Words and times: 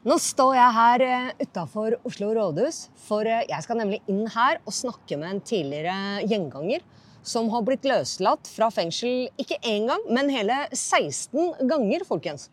Nå 0.00 0.16
står 0.16 0.54
jeg 0.56 0.72
her 0.72 1.02
utafor 1.42 1.92
Oslo 2.08 2.30
rådhus, 2.32 2.86
for 3.04 3.28
eh, 3.28 3.42
jeg 3.50 3.64
skal 3.66 3.82
nemlig 3.82 3.98
inn 4.08 4.22
her 4.32 4.56
og 4.64 4.72
snakke 4.72 5.18
med 5.20 5.28
en 5.28 5.42
tidligere 5.44 6.22
gjenganger 6.24 6.80
som 7.20 7.50
har 7.52 7.66
blitt 7.66 7.84
løslatt 7.84 8.48
fra 8.48 8.70
fengsel 8.72 9.28
ikke 9.36 9.58
én 9.60 9.90
gang, 9.90 10.06
men 10.08 10.32
hele 10.32 10.56
16 10.72 11.68
ganger, 11.68 12.08
folkens. 12.08 12.48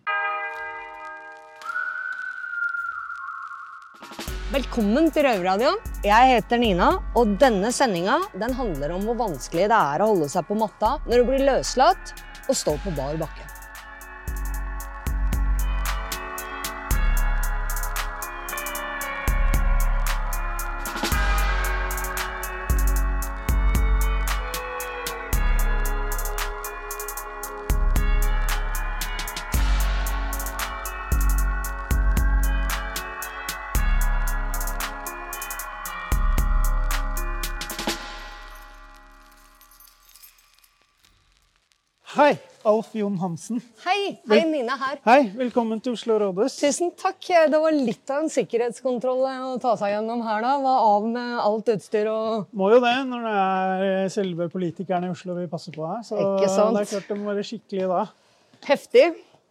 Velkommen 4.51 5.07
til 5.15 5.23
Røverradioen. 5.29 5.79
Jeg 6.03 6.33
heter 6.33 6.59
Nina, 6.59 6.97
og 7.15 7.37
denne 7.39 7.71
sendinga 7.71 8.25
den 8.35 8.59
handler 8.59 8.97
om 8.97 9.07
hvor 9.07 9.23
vanskelig 9.23 9.69
det 9.71 9.83
er 9.95 10.03
å 10.03 10.11
holde 10.11 10.27
seg 10.35 10.51
på 10.51 10.59
matta 10.59 10.97
når 11.07 11.23
du 11.23 11.31
blir 11.31 11.47
løslatt 11.47 12.11
og 12.49 12.59
står 12.59 12.83
på 12.83 12.99
bar 12.99 13.15
bakke. 13.23 13.56
Hei, 42.07 42.37
Alf 42.63 42.93
Jon 42.95 43.17
Hansen. 43.19 43.59
Hei, 43.83 44.13
hei 44.31 44.39
Nina 44.47 44.77
her. 44.79 44.99
Hei, 45.03 45.25
velkommen 45.35 45.81
til 45.83 45.91
Oslo 45.97 46.15
rådhus. 46.21 46.53
Tusen 46.61 46.93
takk. 46.95 47.19
Det 47.51 47.59
var 47.59 47.75
litt 47.75 48.07
av 48.13 48.21
en 48.23 48.31
sikkerhetskontroll 48.31 49.25
å 49.27 49.57
ta 49.59 49.73
seg 49.79 49.91
gjennom 49.91 50.21
her, 50.23 50.39
da. 50.45 50.53
Var 50.63 50.85
av 50.87 51.07
med 51.11 51.33
alt 51.43 51.71
utstyr 51.73 52.07
og 52.11 52.45
Må 52.55 52.69
jo 52.71 52.79
det 52.83 52.93
når 53.09 53.27
det 53.27 53.33
er 53.41 54.13
selve 54.13 54.47
politikerne 54.53 55.09
i 55.09 55.11
Oslo 55.11 55.35
vi 55.35 55.49
passer 55.51 55.75
på 55.75 55.83
her. 55.83 55.99
Så 56.07 56.15
Ikke 56.21 56.47
sant? 56.53 56.77
det 56.79 56.85
er 56.85 56.93
klart 56.93 57.11
det 57.11 57.19
må 57.19 57.27
være 57.33 57.43
skikkelig 57.49 57.89
da. 57.91 58.05
heftig. 58.69 59.05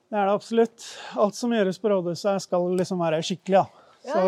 Det 0.07 0.17
er 0.17 0.31
det 0.31 0.39
absolutt. 0.39 0.89
Alt 1.27 1.37
som 1.37 1.53
gjøres 1.53 1.83
på 1.83 1.93
rådhuset 1.93 2.47
skal 2.49 2.67
liksom 2.81 3.05
være 3.05 3.21
skikkelig, 3.27 3.67
da. 3.67 3.85
Så 4.07 4.25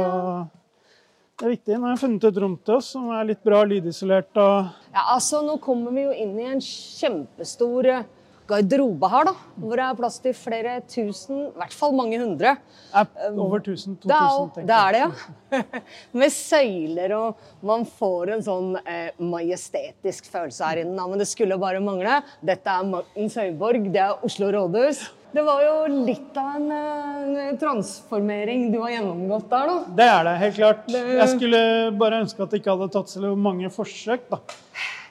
det 1.39 1.47
er 1.49 1.53
viktig. 1.55 1.79
Nå 1.79 1.87
har 1.87 1.97
jeg 1.97 2.03
funnet 2.05 2.29
et 2.29 2.39
rom 2.45 2.61
til 2.67 2.77
oss 2.77 2.93
som 2.93 3.09
er 3.15 3.29
litt 3.33 3.41
bra 3.47 3.65
lydisolert 3.65 4.37
og 4.43 4.69
Ja, 4.93 5.09
altså, 5.17 5.41
nå 5.47 5.57
kommer 5.65 5.97
vi 5.97 6.05
jo 6.05 6.13
inn 6.27 6.37
i 6.43 6.49
en 6.51 6.61
kjempestor 6.61 7.89
eh, 7.95 8.07
garderobe 8.49 9.09
her, 9.13 9.29
da. 9.29 9.35
Hvor 9.61 9.77
det 9.77 9.85
er 9.85 9.99
plass 9.99 10.17
til 10.25 10.35
flere 10.37 10.79
tusen, 10.89 11.43
i 11.51 11.59
hvert 11.61 11.75
fall 11.77 11.93
mange 11.99 12.19
hundre. 12.21 12.55
er 12.95 13.07
over 13.37 13.61
1000-2000, 13.61 13.99
Det 14.09 14.17
er, 14.17 14.31
jo- 14.33 14.49
tenker 14.55 14.67
det 14.67 14.79
er 14.79 14.93
det, 14.97 15.03
ja. 15.05 15.63
Med 16.23 16.33
søyler, 16.33 17.15
og 17.19 17.37
man 17.63 17.85
får 17.85 18.33
en 18.37 18.43
sånn 18.47 18.73
eh, 18.87 19.11
majestetisk 19.21 20.31
følelse 20.33 20.65
her 20.65 20.83
inne. 20.85 21.09
Men 21.13 21.19
det 21.21 21.29
skulle 21.29 21.59
bare 21.61 21.81
mangle. 21.85 22.23
Dette 22.45 22.67
er 22.73 22.89
Martens 22.89 23.37
Høyborg, 23.41 23.91
det 23.93 24.03
er 24.07 24.25
Oslo 24.25 24.51
rådhus. 24.57 25.05
Det 25.29 25.43
var 25.45 25.61
jo 25.61 26.05
litt 26.07 26.37
av 26.41 26.55
en 26.57 26.71
en, 26.73 27.57
transformering 27.61 28.71
du 28.73 28.79
har 28.81 28.95
gjennomgått 28.95 29.51
der, 29.51 29.67
da. 29.69 29.75
Det 29.99 30.07
er 30.09 30.23
det, 30.25 30.37
helt 30.41 30.57
klart. 30.57 30.87
Det- 30.89 31.03
Jeg 31.19 31.29
skulle 31.35 31.61
bare 32.01 32.23
ønske 32.25 32.43
at 32.43 32.51
det 32.51 32.63
ikke 32.63 32.73
hadde 32.79 32.89
tatt 32.97 33.13
så 33.13 33.35
mange 33.37 33.69
forsøk, 33.71 34.25
da. 34.31 34.39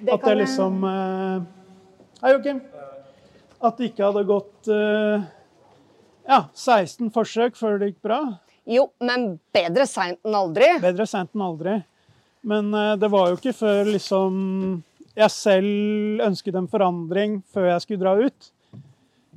Det 0.02 0.14
At 0.14 0.22
det 0.26 0.38
liksom 0.42 0.84
eh, 0.84 1.46
Hei, 2.24 2.32
Joakim. 2.34 2.62
At 3.64 3.78
det 3.80 3.92
ikke 3.92 4.06
hadde 4.06 4.26
gått 4.30 4.70
eh, 4.70 5.24
ja, 6.28 6.42
16 6.54 7.10
forsøk 7.16 7.58
før 7.58 7.80
det 7.82 7.92
gikk 7.94 8.04
bra. 8.06 8.20
Jo, 8.68 8.90
men 9.02 9.38
bedre 9.56 9.88
seint 9.90 10.20
enn 10.28 10.36
aldri. 10.38 10.68
Bedre 10.84 11.08
seint 11.10 11.32
enn 11.34 11.46
aldri. 11.46 11.78
Men 12.48 12.70
eh, 12.76 12.94
det 13.02 13.10
var 13.14 13.32
jo 13.32 13.40
ikke 13.40 13.56
før 13.58 13.90
liksom 13.90 14.38
jeg 15.18 15.34
selv 15.34 16.22
ønsket 16.28 16.60
en 16.60 16.70
forandring 16.70 17.40
før 17.54 17.72
jeg 17.72 17.86
skulle 17.86 18.04
dra 18.04 18.14
ut. 18.22 18.52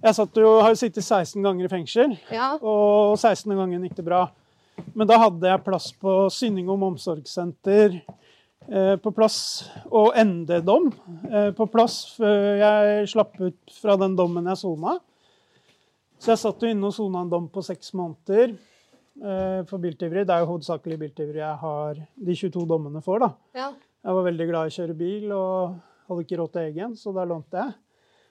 Jeg 0.00 0.16
jo, 0.36 0.50
har 0.60 0.72
jo 0.72 0.80
sittet 0.80 1.04
16 1.04 1.40
ganger 1.44 1.66
i 1.66 1.72
fengsel, 1.72 2.14
Ja. 2.32 2.54
og 2.60 3.16
16. 3.18 3.52
gangen 3.56 3.82
gikk 3.84 3.96
det 3.96 4.04
bra. 4.04 4.26
Men 4.96 5.08
da 5.08 5.18
hadde 5.20 5.48
jeg 5.48 5.64
plass 5.64 5.90
på 5.92 6.28
Synningom 6.32 6.82
omsorgssenter 6.88 7.98
på 9.02 9.10
plass, 9.16 9.36
og 9.90 10.12
ND-dom 10.20 10.90
eh, 11.30 11.50
på 11.56 11.66
plass 11.72 12.00
før 12.18 12.58
jeg 12.60 13.08
slapp 13.10 13.38
ut 13.40 13.74
fra 13.80 13.96
den 14.00 14.14
dommen 14.18 14.46
jeg 14.52 14.60
sona. 14.60 14.98
Så 16.20 16.34
jeg 16.34 16.42
satt 16.42 16.62
jo 16.62 16.68
inne 16.70 16.86
og 16.90 16.92
sona 16.94 17.22
en 17.24 17.30
dom 17.32 17.46
på 17.48 17.62
seks 17.64 17.94
måneder 17.96 18.52
eh, 18.52 19.60
for 19.68 19.80
biltyveri. 19.80 20.26
Det 20.28 20.34
er 20.36 20.44
jo 20.44 20.50
hovedsakelig 20.52 20.98
biltyveri 21.00 21.40
jeg 21.40 21.60
har 21.62 21.94
de 21.96 22.36
22 22.36 22.66
dommene 22.68 23.00
for. 23.04 23.18
da. 23.24 23.30
ja. 23.56 23.70
Jeg 24.00 24.16
var 24.16 24.24
veldig 24.24 24.44
glad 24.48 24.64
i 24.64 24.70
å 24.70 24.76
kjøre 24.78 24.94
bil 24.96 25.32
og 25.36 25.74
hadde 26.08 26.22
ikke 26.24 26.36
råd 26.40 26.52
til 26.54 26.68
egen, 26.70 26.92
så 26.96 27.12
da 27.12 27.24
lånte 27.28 27.58
jeg. 27.60 27.72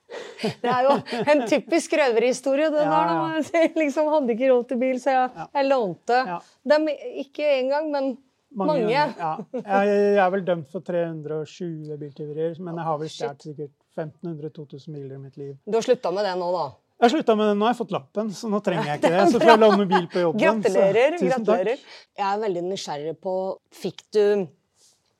Det 0.63 0.69
er 0.72 0.88
jo 0.88 0.96
en 1.34 1.44
typisk 1.46 1.94
røverhistorie. 2.00 2.72
det 2.73 2.85
Ja, 2.88 3.01
ja. 3.06 3.67
liksom 3.78 4.07
hadde 4.09 4.34
ikke 4.34 4.50
råd 4.50 4.66
til 4.72 4.79
bil, 4.81 4.97
så 5.01 5.13
jeg, 5.13 5.29
Ja. 5.38 5.46
jeg 5.59 5.67
lånte 5.69 6.17
Ja. 6.25 6.40
dem 6.73 6.88
ikke 7.22 7.46
engang, 7.59 7.91
men 7.94 8.09
mange. 8.58 8.84
Ja. 8.90 9.08
Jeg, 9.54 9.64
jeg 9.64 10.20
er 10.24 10.30
vel 10.34 10.46
dømt 10.48 10.70
for 10.72 10.86
320 10.86 11.98
biltyverier, 12.02 12.60
men 12.64 12.80
jeg 12.80 12.88
har 12.90 13.00
vel 13.02 13.12
stjålet 13.14 13.48
sikkert 13.50 13.74
1500-2000 14.00 14.96
biler 14.96 15.18
i 15.18 15.24
mitt 15.24 15.40
liv. 15.40 15.58
Du 15.66 15.78
har 15.78 15.86
slutta 15.86 16.12
med 16.16 16.26
det 16.28 16.36
nå, 16.40 16.52
da? 16.56 16.68
Jeg 17.00 17.06
har 17.06 17.14
slutta 17.14 17.36
med 17.40 17.48
det 17.48 17.56
nå, 17.56 17.64
jeg 17.64 17.76
har 17.76 17.80
fått 17.80 17.94
lappen, 17.96 18.32
så 18.36 18.50
nå 18.52 18.59
trenger 18.64 18.90
jeg 18.90 19.00
ikke 19.00 19.12
det. 19.16 19.26
Så 19.32 19.40
får 19.40 19.54
jeg 19.54 19.62
låne 19.64 19.90
bil 19.90 20.08
på 20.12 20.24
jobben. 20.26 20.42
Gratulerer. 20.64 21.20
gratulerer. 21.22 21.84
Jeg 22.20 22.26
er 22.30 22.42
veldig 22.46 22.64
nysgjerrig 22.68 23.14
på 23.24 23.36
Fikk 23.80 24.04
du 24.16 24.24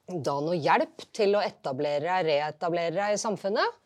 da 0.10 0.40
noe 0.42 0.58
hjelp 0.58 1.06
til 1.14 1.38
å 1.38 1.44
etablere 1.46 2.02
deg, 2.08 2.26
reetablere 2.34 2.96
deg 2.98 3.14
i 3.14 3.22
samfunnet? 3.22 3.78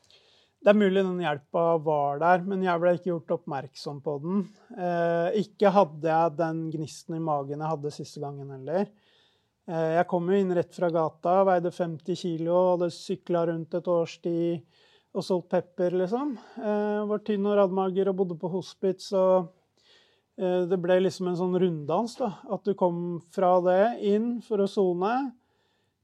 Det 0.64 0.72
er 0.72 0.78
mulig 0.80 1.02
den 1.04 1.20
hjelpa 1.20 1.64
var 1.84 2.22
der, 2.22 2.44
men 2.48 2.62
jeg 2.64 2.80
ble 2.80 2.94
ikke 2.96 3.10
gjort 3.10 3.34
oppmerksom 3.36 3.98
på 4.06 4.14
den. 4.24 4.44
Eh, 4.72 5.42
ikke 5.44 5.74
hadde 5.76 6.08
jeg 6.08 6.36
den 6.40 6.62
gnisten 6.72 7.18
i 7.18 7.24
magen 7.24 7.60
jeg 7.60 7.72
hadde 7.74 7.92
siste 7.92 8.24
gangen 8.24 8.54
heller. 8.56 8.88
Eh, 9.70 9.92
jeg 9.98 10.08
kom 10.12 10.28
jo 10.28 10.38
inn 10.40 10.52
rett 10.56 10.76
fra 10.76 10.90
gata, 10.92 11.38
veide 11.48 11.72
50 11.72 12.18
kilo, 12.20 12.56
hadde 12.74 12.90
sykla 12.92 13.46
rundt 13.48 13.78
et 13.80 13.88
års 13.88 14.18
tid 14.24 14.64
og 15.14 15.24
solgt 15.24 15.52
pepper, 15.54 15.94
liksom. 16.02 16.34
Jeg 16.58 17.06
var 17.08 17.22
tynn 17.24 17.46
og 17.48 17.60
radmager 17.60 18.10
og 18.10 18.18
bodde 18.18 18.38
på 18.42 18.50
hospits. 18.52 19.12
og 19.14 19.54
eh, 20.38 20.66
det 20.68 20.80
ble 20.82 21.00
liksom 21.04 21.30
en 21.30 21.40
sånn 21.40 21.56
runddans. 21.62 22.18
da, 22.20 22.34
At 22.52 22.66
du 22.66 22.74
kom 22.74 23.22
fra 23.32 23.56
det 23.64 23.84
inn 24.10 24.42
for 24.42 24.64
å 24.64 24.68
sone. 24.68 25.14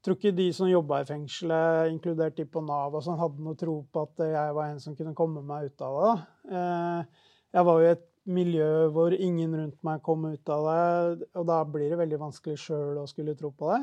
Tror 0.05 0.15
ikke 0.15 0.31
de 0.31 0.45
som 0.55 0.69
jobba 0.69 1.01
i 1.01 1.09
fengselet, 1.09 1.89
inkludert 1.91 2.37
de 2.37 2.45
på 2.47 2.61
Nav, 2.63 2.93
og 2.95 3.03
sånn, 3.03 3.19
hadde 3.19 3.43
noe 3.43 3.57
tro 3.59 3.81
på 3.91 4.05
at 4.05 4.23
jeg 4.23 4.53
var 4.55 4.69
en 4.69 4.79
som 4.79 4.95
kunne 4.95 5.17
komme 5.17 5.43
meg 5.43 5.73
ut 5.73 5.81
av 5.83 5.99
det. 5.99 6.13
Eh, 6.55 7.25
Jeg 7.49 7.65
var 7.65 7.79
jo 7.81 7.87
i 7.87 7.91
et 7.91 8.05
miljø 8.29 8.89
hvor 8.93 9.13
ingen 9.15 9.55
rundt 9.57 9.79
meg 9.85 10.03
kom 10.05 10.27
ut 10.29 10.51
av 10.53 10.67
det, 10.69 11.29
og 11.39 11.47
da 11.49 11.59
blir 11.65 11.91
det 11.91 11.99
veldig 12.01 12.21
vanskelig 12.21 12.59
sjøl 12.61 13.01
å 13.01 13.07
skulle 13.09 13.35
tro 13.39 13.51
på 13.55 13.71
det. 13.73 13.81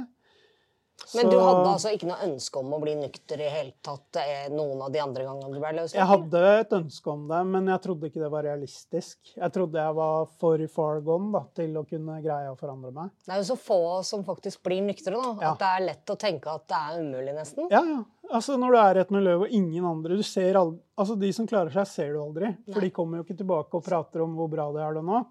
Men 1.14 1.28
du 1.30 1.36
hadde 1.38 1.66
altså 1.70 1.92
ikke 1.94 2.08
noe 2.08 2.18
ønske 2.24 2.60
om 2.60 2.72
å 2.72 2.78
bli 2.82 2.94
nykter 2.98 3.40
i 3.44 3.48
hele 3.52 3.74
tatt 3.84 4.18
eh, 4.20 4.48
noen 4.52 4.80
av 4.86 4.90
de 4.94 5.00
andre 5.02 5.26
gangene 5.26 5.52
du 5.52 5.60
ble 5.60 5.72
løslatt? 5.76 5.98
Jeg 6.00 6.08
hadde 6.10 6.42
et 6.56 6.74
ønske 6.78 7.12
om 7.12 7.26
det, 7.30 7.42
men 7.52 7.70
jeg 7.70 7.82
trodde 7.84 8.10
ikke 8.10 8.22
det 8.22 8.30
var 8.32 8.46
realistisk. 8.48 9.18
Jeg 9.36 9.54
trodde 9.54 9.84
jeg 9.84 9.96
var 9.98 10.26
for 10.40 10.66
far 10.72 11.00
gone 11.06 11.30
da, 11.36 11.44
til 11.60 11.76
å 11.78 11.84
kunne 11.86 12.18
greie 12.24 12.50
å 12.50 12.58
forandre 12.58 12.90
meg. 12.96 13.12
Det 13.26 13.36
er 13.36 13.42
jo 13.42 13.48
så 13.52 13.58
få 13.60 13.80
som 14.08 14.24
faktisk 14.26 14.64
blir 14.66 14.82
nyktre, 14.88 15.14
da. 15.14 15.32
Ja. 15.44 15.52
At 15.52 15.62
det 15.62 15.70
er 15.70 15.86
lett 15.92 16.14
å 16.16 16.18
tenke 16.20 16.56
at 16.56 16.66
det 16.72 16.82
er 16.82 17.00
umulig, 17.04 17.36
nesten. 17.36 17.70
Ja, 17.72 17.84
ja. 17.86 18.02
Altså 18.26 18.56
Når 18.58 18.72
du 18.72 18.78
er 18.80 18.98
i 18.98 19.00
et 19.04 19.12
miljø 19.14 19.36
hvor 19.38 19.52
ingen 19.54 19.84
andre 19.86 20.16
du 20.18 20.22
ser 20.26 20.56
aldri, 20.58 20.80
altså 20.98 21.14
De 21.20 21.28
som 21.36 21.46
klarer 21.46 21.70
seg, 21.70 21.86
ser 21.86 22.14
du 22.16 22.22
aldri. 22.24 22.50
For 22.66 22.80
Nei. 22.80 22.88
de 22.88 22.94
kommer 22.96 23.20
jo 23.20 23.26
ikke 23.26 23.38
tilbake 23.38 23.78
og 23.78 23.84
prater 23.86 24.24
om 24.24 24.34
hvor 24.38 24.50
bra 24.50 24.66
de 24.74 24.82
har 24.82 24.96
det 24.96 25.04
nå. 25.06 25.22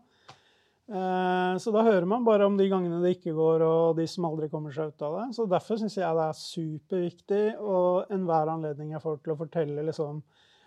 Eh, 0.85 1.57
så 1.57 1.71
da 1.73 1.81
hører 1.81 2.05
man 2.05 2.25
bare 2.25 2.45
om 2.45 2.57
de 2.59 2.67
gangene 2.69 3.01
det 3.01 3.15
ikke 3.15 3.33
går, 3.33 3.63
og 3.65 3.97
de 3.97 4.05
som 4.09 4.27
aldri 4.29 4.51
kommer 4.51 4.73
seg 4.73 4.93
ut 4.93 5.05
av 5.07 5.19
det. 5.19 5.27
Så 5.37 5.47
derfor 5.49 5.79
syns 5.81 5.97
jeg 5.97 6.17
det 6.17 6.25
er 6.29 6.41
superviktig, 6.41 7.45
og 7.57 8.11
enhver 8.13 8.51
anledning 8.53 8.93
jeg 8.93 9.01
får 9.01 9.21
til 9.23 9.35
å 9.35 9.39
fortelle 9.45 9.87
liksom 9.89 10.23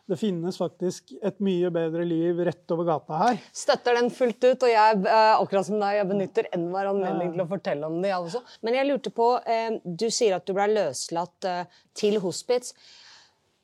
Det 0.08 0.16
finnes 0.16 0.56
faktisk 0.56 1.10
et 1.20 1.36
mye 1.44 1.68
bedre 1.68 2.00
liv 2.08 2.38
rett 2.40 2.72
over 2.72 2.86
gata 2.88 3.18
her. 3.20 3.42
Støtter 3.52 3.98
den 3.98 4.06
fullt 4.08 4.40
ut, 4.40 4.62
og 4.64 4.70
jeg, 4.72 5.02
eh, 5.04 5.34
akkurat 5.34 5.66
som 5.66 5.76
deg, 5.76 5.98
jeg 5.98 6.08
benytter 6.08 6.48
enhver 6.56 6.88
anledning 6.88 7.34
til 7.34 7.42
å 7.44 7.46
fortelle 7.50 7.84
om 7.84 7.98
det, 8.00 8.08
jeg 8.08 8.24
også. 8.30 8.40
Men 8.64 8.78
jeg 8.78 8.88
lurte 8.88 9.12
på, 9.12 9.26
eh, 9.44 9.76
du 9.84 10.06
sier 10.08 10.38
at 10.38 10.46
du 10.48 10.54
ble 10.56 10.64
løslatt 10.72 11.68
til 11.92 12.16
hospits. 12.24 12.72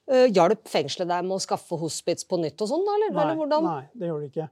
Hjalp 0.04 0.68
fengselet 0.68 1.08
deg 1.08 1.24
med 1.24 1.38
å 1.38 1.40
skaffe 1.40 1.80
hospits 1.80 2.28
på 2.28 2.36
nytt 2.36 2.60
og 2.60 2.68
sånn, 2.68 2.84
eller? 2.92 3.16
eller 3.24 3.62
nei, 3.64 3.88
det 3.96 4.12
gjorde 4.12 4.26
det 4.26 4.32
ikke. 4.34 4.50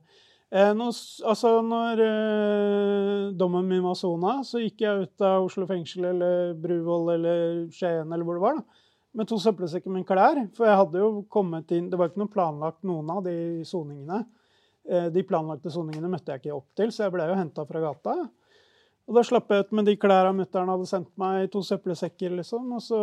Eh, 0.52 0.74
nå, 0.76 0.90
altså, 1.30 1.50
når 1.64 2.00
eh, 2.04 3.30
dommen 3.40 3.64
min 3.70 3.84
var 3.86 3.96
sona, 3.96 4.34
så 4.44 4.60
gikk 4.60 4.82
jeg 4.84 5.06
ut 5.06 5.24
av 5.24 5.46
Oslo 5.46 5.64
fengsel 5.70 6.10
eller 6.10 6.52
Bruvoll 6.60 7.14
eller 7.14 7.62
Skien 7.72 8.12
eller 8.12 8.26
hvor 8.26 8.36
det 8.36 8.42
var, 8.42 8.58
da, 8.58 8.82
med 9.16 9.30
to 9.30 9.38
søppelsekker 9.40 9.94
med 9.94 10.04
klær. 10.08 10.42
For 10.52 10.68
jeg 10.68 10.76
hadde 10.82 11.00
jo 11.00 11.24
kommet 11.32 11.72
inn 11.72 11.88
Det 11.88 11.96
var 12.00 12.10
ikke 12.10 12.20
noe 12.24 12.34
planlagt, 12.34 12.82
noen 12.84 13.08
av 13.14 13.24
de 13.24 13.34
soningene. 13.68 14.20
Eh, 14.84 15.08
de 15.14 15.24
planlagte 15.24 15.72
soningene 15.72 16.12
møtte 16.12 16.34
jeg 16.36 16.44
ikke 16.44 16.54
opp 16.58 16.68
til, 16.76 16.92
så 16.92 17.06
jeg 17.06 17.16
ble 17.16 17.32
jo 17.32 17.40
henta 17.40 17.64
fra 17.64 17.84
gata. 17.88 18.20
Og 19.08 19.16
da 19.16 19.24
slapp 19.24 19.48
jeg 19.50 19.64
ut 19.64 19.74
med 19.80 19.88
de 19.88 19.96
klærne 19.98 20.36
mutter'n 20.36 20.68
hadde 20.68 20.86
sendt 20.86 21.10
meg, 21.18 21.48
to 21.50 21.64
søppelsekker, 21.64 22.36
liksom, 22.38 22.68
og 22.76 22.84
så 22.84 23.02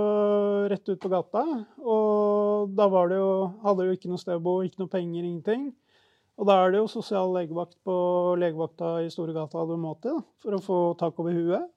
rett 0.70 0.86
ut 0.86 1.02
på 1.02 1.10
gata. 1.12 1.42
Og 1.82 2.78
da 2.78 2.88
var 2.94 3.10
det 3.10 3.18
jo, 3.20 3.34
hadde 3.66 3.90
jo 3.90 3.98
ikke 3.98 4.14
noe 4.14 4.22
sted 4.22 4.38
å 4.38 4.44
bo, 4.44 4.60
ikke 4.62 4.86
noe 4.86 4.94
penger, 4.94 5.26
ingenting. 5.26 5.72
Og 6.40 6.48
da 6.48 6.56
er 6.64 6.72
det 6.72 6.80
jo 6.80 6.88
sosial 6.88 7.34
legevakt 7.36 7.76
på 7.84 7.96
legevakta 8.40 8.94
i 9.04 9.10
Storegata 9.12 9.66
du 9.68 9.76
må 9.80 9.92
til 10.04 10.22
for 10.40 10.56
å 10.56 10.64
få 10.64 10.78
tak 11.00 11.20
over 11.20 11.36
huet. 11.36 11.68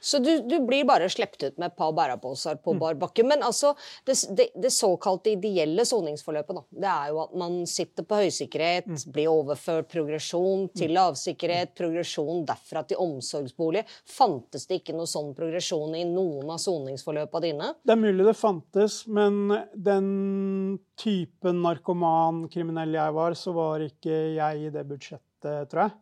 Så 0.00 0.18
du, 0.18 0.30
du, 0.48 0.58
blir 0.66 0.84
bare 0.84 1.08
sluppet 1.10 1.42
ut 1.42 1.58
med 1.60 1.70
et 1.70 1.76
par 1.78 1.92
bæreposer 1.94 2.58
på 2.62 2.74
mm. 2.74 2.80
bar 2.82 2.98
bakke. 3.00 3.24
Men 3.26 3.44
altså, 3.46 3.74
det, 4.06 4.16
det, 4.36 4.48
det 4.62 4.72
såkalte 4.74 5.34
ideelle 5.36 5.84
soningsforløpet, 5.86 6.58
da, 6.58 6.64
det 6.84 6.90
er 6.90 7.12
jo 7.12 7.20
at 7.22 7.36
man 7.38 7.60
sitter 7.70 8.06
på 8.08 8.20
høysikkerhet, 8.24 8.90
mm. 8.90 9.04
blir 9.14 9.30
overført 9.30 9.90
progresjon 9.92 10.68
til 10.74 10.90
mm. 10.90 10.96
lavsikkerhet, 10.98 11.74
progresjon 11.78 12.44
derfra 12.48 12.84
til 12.88 13.02
omsorgsbolig. 13.02 13.84
Fantes 14.10 14.66
det 14.70 14.82
ikke 14.82 14.96
noe 14.96 15.10
sånn 15.10 15.32
progresjon 15.38 15.96
i 15.98 16.04
noen 16.08 16.50
av 16.52 16.60
soningsforløpene 16.62 17.46
dine? 17.46 17.72
Det 17.82 17.94
er 17.94 18.02
mulig 18.02 18.26
det 18.26 18.36
fantes, 18.38 19.02
men 19.06 19.44
den 19.74 20.78
typen 20.98 21.62
narkoman 21.64 22.46
kriminell 22.52 22.94
jeg 22.94 23.14
var, 23.16 23.36
så 23.38 23.54
var 23.56 23.84
ikke 23.86 24.24
jeg 24.36 24.66
i 24.66 24.72
det 24.74 24.84
budsjettet, 24.88 25.70
tror 25.70 25.86
jeg. 25.86 25.94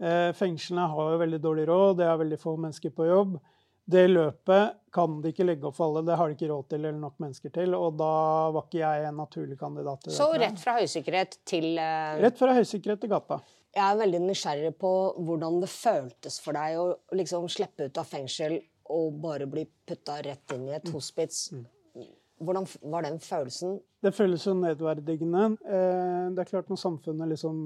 Eh, 0.00 0.32
fengslene 0.36 0.86
har 0.88 1.12
jo 1.12 1.20
veldig 1.20 1.40
dårlig 1.44 1.66
råd, 1.68 1.98
det 1.98 2.06
er 2.08 2.20
veldig 2.22 2.38
få 2.40 2.56
mennesker 2.56 2.92
på 2.96 3.08
jobb. 3.08 3.38
Det 3.90 4.04
løpet 4.08 4.76
kan 4.94 5.16
de 5.20 5.32
ikke 5.32 5.44
legge 5.44 5.66
opp 5.66 5.76
for 5.76 5.90
alle, 5.90 6.04
det 6.06 6.16
har 6.16 6.30
de 6.30 6.36
ikke 6.36 6.48
råd 6.50 6.68
til 6.70 6.84
eller 6.84 7.00
nok 7.00 7.16
mennesker 7.20 7.52
til. 7.52 7.74
Og 7.74 7.96
da 7.98 8.12
var 8.54 8.68
ikke 8.68 8.80
jeg 8.80 9.08
en 9.08 9.18
naturlig 9.18 9.58
kandidat 9.60 10.04
til 10.04 10.12
det. 10.12 10.16
Så 10.16 10.28
rett 10.40 10.62
fra 10.62 10.76
høysikkerhet 10.78 11.36
til 11.48 11.66
uh... 11.74 12.20
Rett 12.22 12.38
fra 12.38 12.54
høysikkerhet 12.56 13.02
til 13.02 13.12
gata. 13.12 13.40
Jeg 13.74 13.84
er 13.86 14.00
veldig 14.00 14.22
nysgjerrig 14.24 14.72
på 14.82 14.92
hvordan 15.26 15.60
det 15.62 15.70
føltes 15.70 16.38
for 16.42 16.58
deg 16.58 16.78
å 16.80 16.86
liksom 17.18 17.46
slippe 17.52 17.90
ut 17.90 18.00
av 18.00 18.08
fengsel 18.08 18.56
og 18.90 19.20
bare 19.22 19.46
bli 19.50 19.66
putta 19.86 20.18
rett 20.24 20.56
inn 20.56 20.66
i 20.66 20.74
et 20.74 20.88
mm. 20.88 20.94
hospits. 20.96 21.44
Mm. 21.54 21.66
Hvordan 22.40 22.66
var 22.90 23.04
den 23.06 23.20
følelsen? 23.22 23.78
Det 24.02 24.14
føles 24.16 24.46
jo 24.46 24.56
nedverdigende. 24.58 25.44
Eh, 25.60 26.30
det 26.34 26.42
er 26.42 26.48
klart 26.48 26.70
når 26.72 26.80
samfunnet 26.80 27.34
liksom 27.34 27.58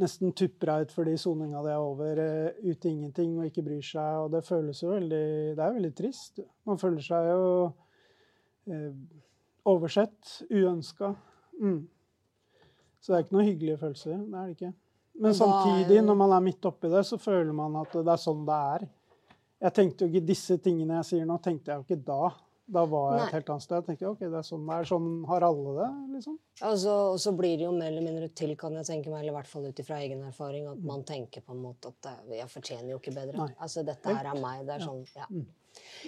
nesten 0.00 0.32
tupper 0.36 0.72
ut 0.84 0.92
fordi 0.92 1.16
soninga 1.20 1.62
di 1.64 1.72
er 1.72 1.82
over, 1.82 2.20
uh, 2.20 2.70
ut 2.70 2.86
i 2.86 2.92
ingenting 2.92 3.36
og 3.38 3.48
ikke 3.48 3.64
bryr 3.66 3.84
seg. 3.84 4.22
Og 4.24 4.32
det 4.34 4.44
føles 4.46 4.82
jo 4.82 4.92
veldig 4.92 5.26
Det 5.56 5.64
er 5.64 5.76
veldig 5.78 5.92
trist. 5.96 6.40
Man 6.68 6.80
føler 6.80 7.04
seg 7.04 7.28
jo 7.30 7.44
eh, 8.70 8.90
oversett, 9.66 10.40
uønska. 10.50 11.14
Mm. 11.62 11.80
Så 13.00 13.12
det 13.12 13.16
er 13.16 13.24
ikke 13.24 13.36
noen 13.36 13.48
hyggelige 13.48 13.80
følelser. 13.80 14.18
Det 14.18 14.40
er 14.40 14.50
det 14.50 14.56
ikke. 14.56 14.72
Men 15.22 15.34
samtidig, 15.34 16.02
når 16.04 16.16
man 16.18 16.34
er 16.36 16.44
midt 16.44 16.66
oppi 16.68 16.90
det, 16.92 17.02
så 17.08 17.16
føler 17.18 17.54
man 17.56 17.78
at 17.80 17.94
det 17.94 18.12
er 18.12 18.20
sånn 18.20 18.42
det 18.46 18.56
er. 18.76 18.86
Jeg 19.64 19.72
tenkte 19.78 20.04
jo 20.04 20.12
ikke 20.12 20.28
Disse 20.28 20.58
tingene 20.60 20.98
jeg 20.98 21.08
sier 21.10 21.28
nå, 21.28 21.38
tenkte 21.40 21.72
jeg 21.72 21.80
jo 21.80 21.86
ikke 21.86 22.04
da. 22.04 22.32
Da 22.66 22.82
var 22.90 23.12
jeg 23.14 23.26
et 23.28 23.34
helt 23.36 23.50
annet 23.54 23.62
sted. 23.62 23.76
Jeg 23.76 23.86
tenkte 23.86 24.08
ok, 24.10 24.22
det 24.26 24.38
er 24.40 24.46
sånn, 24.46 24.64
er 24.74 24.88
sånn 24.88 25.10
har 25.30 25.44
alle 25.46 25.74
det. 25.76 25.90
liksom. 26.16 26.38
Altså, 26.66 26.94
og 27.12 27.20
så 27.22 27.34
blir 27.38 27.54
det 27.60 27.68
jo 27.68 27.74
mer 27.76 27.92
eller 27.92 28.02
mindre 28.02 28.30
til, 28.34 28.56
kan 28.58 28.74
jeg 28.74 28.88
tenke 28.88 29.12
meg, 29.12 29.20
eller 29.22 29.34
i 29.34 29.36
hvert 29.36 29.50
fall 29.52 29.68
ut 29.68 29.82
ifra 29.84 30.00
egen 30.02 30.24
erfaring, 30.26 30.66
at 30.72 30.80
man 30.82 31.04
tenker 31.06 31.44
på 31.46 31.54
en 31.54 31.62
måte 31.62 31.92
at 31.92 32.10
jeg 32.32 32.48
fortjener 32.50 32.90
jo 32.96 32.98
ikke 32.98 33.14
bedre. 33.14 33.38
Nei. 33.38 33.54
Altså, 33.62 33.86
dette 33.86 34.16
her 34.18 34.32
er 34.32 34.42
meg. 34.42 34.66
Det 34.66 34.80
er 34.80 34.84
sånn, 34.88 35.06
ja. 35.14 35.28
Mm. 35.30 35.46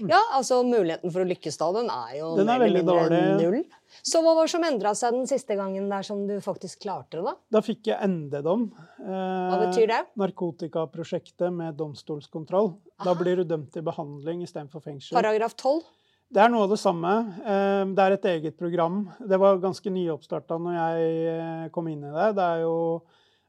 Mm. 0.00 0.08
Ja, 0.08 0.18
altså 0.32 0.62
muligheten 0.64 1.12
for 1.12 1.20
å 1.20 1.28
lykkes 1.28 1.58
da, 1.60 1.66
den 1.76 1.90
er 1.92 2.12
jo 2.16 2.30
den 2.38 2.48
er 2.48 2.56
mer 2.60 2.64
eller 2.70 2.86
mindre 2.86 3.18
null. 3.36 3.58
Så 4.04 4.22
hva 4.24 4.32
var 4.36 4.46
det 4.48 4.52
som 4.54 4.64
endra 4.64 4.94
seg 4.96 5.12
den 5.16 5.26
siste 5.28 5.56
gangen 5.58 5.90
der 5.92 6.06
som 6.06 6.22
du 6.28 6.38
faktisk 6.44 6.80
klarte 6.84 7.18
det, 7.18 7.24
da? 7.26 7.34
Da 7.58 7.62
fikk 7.64 7.90
jeg 7.90 8.08
ND-dom. 8.08 8.68
Eh, 9.02 9.12
hva 9.12 9.58
betyr 9.66 9.90
det? 9.90 10.00
Narkotikaprosjektet 10.20 11.52
med 11.54 11.76
domstolskontroll. 11.78 12.72
Aha. 12.98 13.10
Da 13.10 13.14
blir 13.18 13.42
du 13.42 13.44
dømt 13.48 13.70
til 13.74 13.84
behandling 13.86 14.44
istedenfor 14.46 14.84
fengsel. 14.84 15.16
Paragraf 15.18 15.56
12? 15.56 15.82
Det 16.28 16.42
er 16.44 16.50
noe 16.52 16.66
av 16.66 16.72
det 16.74 16.80
samme. 16.80 17.12
Eh, 17.40 17.82
det 17.96 18.04
er 18.04 18.14
et 18.14 18.26
eget 18.34 18.58
program. 18.60 19.00
Det 19.16 19.38
var 19.40 19.62
ganske 19.62 19.92
nyoppstarta 19.92 20.58
når 20.60 20.74
jeg 20.76 21.14
eh, 21.32 21.62
kom 21.72 21.88
inn 21.88 22.04
i 22.04 22.12
det. 22.12 22.26
Det 22.36 22.44
er 22.44 22.64
jo 22.66 22.74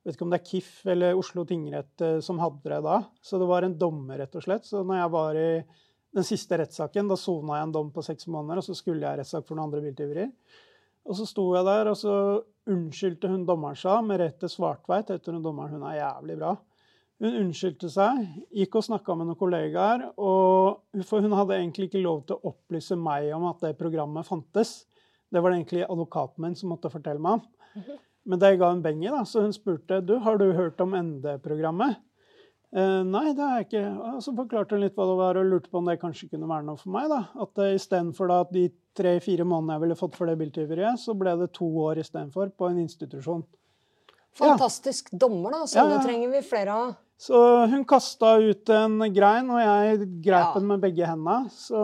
vet 0.05 0.15
ikke 0.15 0.25
om 0.25 0.31
det 0.31 0.39
er 0.39 0.47
KIF 0.47 0.69
eller 0.93 1.19
Oslo 1.19 1.43
tingrett 1.47 2.05
eh, 2.05 2.19
som 2.23 2.39
hadde 2.39 2.71
det 2.71 2.79
da. 2.85 3.01
Så 3.19 3.39
det 3.41 3.49
var 3.49 3.67
en 3.67 3.75
dommer, 3.81 4.21
rett 4.21 4.39
og 4.39 4.45
slett. 4.45 4.63
Så 4.69 4.85
når 4.87 5.01
jeg 5.01 5.13
var 5.17 5.39
i 5.41 5.49
den 6.15 6.25
siste 6.25 6.61
rettssaken, 6.61 7.11
da 7.11 7.19
sona 7.19 7.59
jeg 7.59 7.67
en 7.67 7.75
dom 7.75 7.91
på 7.93 8.05
seks 8.05 8.29
måneder, 8.31 8.61
og 8.61 8.69
så 8.69 8.77
skulle 8.77 9.03
jeg 9.03 9.19
rettssak 9.19 9.43
for 9.43 9.59
noen 9.59 9.67
andre 9.67 9.83
biltyverier. 9.83 10.31
Og 11.09 11.19
så 11.19 11.27
sto 11.27 11.49
jeg 11.57 11.67
der, 11.67 11.91
og 11.91 11.99
så 11.99 12.15
unnskyldte 12.69 13.29
hun 13.31 13.43
dommeren 13.47 13.77
seg 13.79 14.07
Merete 14.07 14.47
Svartveit 14.51 15.11
heter 15.11 15.35
hun 15.35 15.43
dommeren. 15.43 15.75
Hun 15.75 15.87
er 15.89 15.99
jævlig 15.99 16.39
bra. 16.39 16.55
Hun 17.19 17.35
unnskyldte 17.35 17.89
seg, 17.91 18.21
gikk 18.55 18.77
og 18.79 18.85
snakka 18.85 19.15
med 19.19 19.27
noen 19.27 19.39
kollegaer. 19.39 20.05
Og, 20.15 20.79
for 21.07 21.25
hun 21.25 21.35
hadde 21.35 21.57
egentlig 21.57 21.89
ikke 21.89 22.03
lov 22.03 22.21
til 22.27 22.37
å 22.37 22.53
opplyse 22.53 22.95
meg 22.95 23.33
om 23.35 23.49
at 23.49 23.65
det 23.65 23.73
programmet 23.79 24.27
fantes. 24.27 24.85
Det 25.29 25.41
var 25.43 25.51
det 25.51 25.59
egentlig 25.59 25.83
advokaten 25.85 26.45
min 26.45 26.55
som 26.57 26.71
måtte 26.71 26.91
fortelle 26.93 27.21
meg 27.21 27.39
om. 27.39 27.97
Men 28.29 28.39
det 28.39 28.55
ga 28.61 28.69
hun 28.71 28.83
beng 28.85 29.01
i, 29.03 29.11
da, 29.11 29.23
så 29.27 29.43
hun 29.43 29.55
spurte 29.55 29.99
du, 30.05 30.15
har 30.23 30.39
du 30.39 30.51
hørt 30.55 30.79
om 30.83 30.95
ND-programmet. 30.95 31.99
Eh, 32.69 33.01
nei, 33.03 33.31
det 33.33 33.41
har 33.41 33.59
jeg 33.59 33.67
ikke. 33.67 33.83
Og 34.13 34.23
så 34.23 34.33
forklarte 34.37 34.77
hun 34.77 34.83
litt 34.83 34.95
hva 34.97 35.07
det 35.09 35.17
var, 35.19 35.39
og 35.41 35.49
lurte 35.49 35.71
på 35.71 35.81
om 35.81 35.89
det 35.89 35.97
kanskje 36.01 36.29
kunne 36.33 36.49
være 36.49 36.67
noe 36.67 36.79
for 36.79 36.93
meg. 36.93 37.09
da. 37.11 37.23
At 37.41 37.63
eh, 37.65 37.75
Istedenfor 37.79 38.31
de 38.53 38.67
tre-fire 38.97 39.47
månedene 39.47 39.77
jeg 39.77 39.85
ville 39.87 39.99
fått 39.99 40.17
for 40.19 40.29
det 40.29 40.37
biltyveriet, 40.39 41.01
så 41.01 41.17
ble 41.17 41.35
det 41.41 41.51
to 41.57 41.67
år 41.83 42.03
istedenfor 42.03 42.53
på 42.55 42.69
en 42.69 42.81
institusjon. 42.85 43.43
Fantastisk 44.39 45.11
ja. 45.11 45.21
dommer, 45.25 45.55
da. 45.57 45.65
Sånne 45.67 45.97
ja, 45.97 45.99
ja. 45.99 46.05
trenger 46.05 46.35
vi 46.35 46.43
flere 46.45 46.79
av. 46.83 46.97
Så 47.19 47.39
hun 47.67 47.83
kasta 47.87 48.37
ut 48.39 48.69
en 48.71 49.01
grein, 49.11 49.49
og 49.51 49.59
jeg 49.59 50.09
greip 50.23 50.55
den 50.55 50.67
med 50.69 50.83
begge 50.83 51.07
hendene. 51.07 51.51
Så 51.51 51.79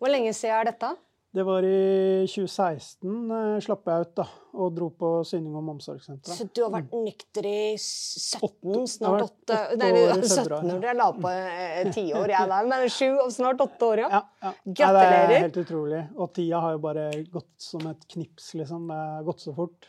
Hvor 0.00 0.12
lenge 0.12 0.32
siden 0.32 0.56
er 0.56 0.70
dette? 0.72 0.94
Det 1.32 1.42
var 1.48 1.64
i 1.64 2.26
2016 2.28 3.30
eh, 3.32 3.60
slapp 3.64 3.86
jeg 3.88 4.04
ut 4.04 4.10
da, 4.20 4.24
og 4.60 4.74
dro 4.76 4.90
på 5.00 5.12
Synningom 5.24 5.70
omsorgssenteret. 5.72 6.36
Så 6.36 6.44
du 6.52 6.60
har 6.60 6.74
vært 6.74 6.92
nykter 6.92 7.48
i 7.48 7.60
17, 7.80 8.82
snart 8.98 9.24
8 9.48 9.60
Nei, 9.80 9.88
17 10.20 10.52
år, 10.58 10.84
jeg 10.90 10.98
la 10.98 11.06
på 11.16 11.32
eh, 11.32 11.88
tiår, 11.88 12.34
jeg 12.34 12.50
der. 12.52 12.68
Men 12.68 12.84
7 12.84 13.06
og 13.14 13.32
snart 13.32 13.64
8 13.64 13.88
år, 13.88 14.04
ja. 14.04 14.10
ja, 14.12 14.22
ja. 14.44 14.52
Gratulerer. 14.66 15.08
Nei, 15.08 15.24
det 15.30 15.38
er 15.38 15.46
helt 15.46 15.58
utrolig. 15.64 16.02
Og 16.18 16.36
tida 16.36 16.60
har 16.66 16.76
jo 16.76 16.84
bare 16.84 17.08
gått 17.32 17.68
som 17.70 17.88
et 17.88 18.06
knips, 18.12 18.52
liksom. 18.60 18.84
Det 18.92 19.00
har 19.00 19.26
gått 19.30 19.46
så 19.46 19.56
fort. 19.56 19.88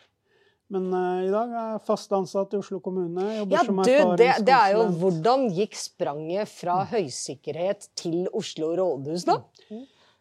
Men 0.71 0.85
uh, 0.95 1.23
i 1.25 1.31
dag 1.31 1.51
er 1.51 1.71
jeg 1.73 1.81
fast 1.87 2.13
ansatt 2.15 2.53
i 2.55 2.59
Oslo 2.61 2.79
kommune. 2.83 3.25
ja, 3.51 3.63
du, 3.65 3.73
det, 3.83 4.29
det, 4.47 4.53
er 4.55 4.77
jo 4.77 4.85
Hvordan 5.01 5.49
gikk 5.53 5.75
spranget 5.77 6.49
fra 6.49 6.83
høysikkerhet 6.93 7.89
til 7.99 8.23
Oslo 8.31 8.71
rådhus, 8.79 9.27
da? 9.27 9.41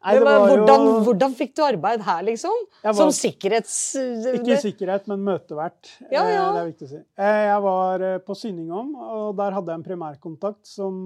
Nei, 0.03 0.17
hvordan, 0.19 0.83
jo... 0.83 0.95
hvordan, 1.07 1.35
fikk 1.39 1.53
du 1.55 1.63
arbeid 1.63 2.03
her, 2.03 2.25
liksom? 2.27 2.65
Var... 2.83 2.97
Som 2.99 3.13
sikkerhets... 3.15 3.77
Ikke 4.35 4.59
sikkerhet, 4.59 5.07
men 5.07 5.23
møtevert. 5.23 5.93
Ja, 6.09 6.25
ja. 6.27 6.49
Eh, 6.49 6.57
det 6.57 6.63
er 6.65 6.69
viktig 6.73 6.89
å 6.89 6.91
si. 6.91 6.99
Eh, 7.23 7.43
jeg 7.47 7.63
var 7.69 8.05
på 8.27 8.37
Synningom, 8.41 8.97
og 8.99 9.39
der 9.39 9.55
hadde 9.55 9.71
jeg 9.71 9.79
en 9.79 9.87
primærkontakt 9.87 10.67
som 10.67 10.99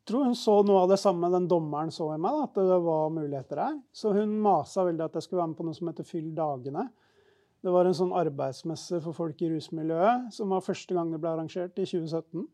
jeg 0.00 0.16
tror 0.16 0.24
hun 0.26 0.34
så 0.34 0.56
noe 0.66 0.80
av 0.82 0.90
det 0.90 0.96
samme 0.98 1.28
den 1.30 1.44
dommeren 1.46 1.92
så 1.94 2.08
i 2.10 2.18
meg, 2.18 2.40
at 2.48 2.56
det 2.58 2.78
var 2.82 3.12
muligheter 3.14 3.60
her. 3.62 3.76
Så 3.94 4.10
hun 4.16 4.32
masa 4.42 4.82
veldig 4.88 5.04
at 5.04 5.18
jeg 5.18 5.26
skulle 5.28 5.44
være 5.44 5.52
med 5.52 5.58
på 5.60 5.66
noe 5.68 5.76
som 5.76 5.90
heter 5.92 6.08
Fyll 6.08 6.32
dagene. 6.34 6.88
Det 7.60 7.72
var 7.74 7.84
en 7.84 7.96
sånn 7.96 8.14
arbeidsmesse 8.16 9.02
for 9.04 9.16
folk 9.16 9.42
i 9.44 9.50
rusmiljøet 9.52 10.30
som 10.32 10.52
var 10.54 10.64
første 10.64 10.96
gang 10.96 11.10
det 11.12 11.20
ble 11.20 11.34
arrangert, 11.34 11.76
i 11.76 11.84
2017. 11.84 12.46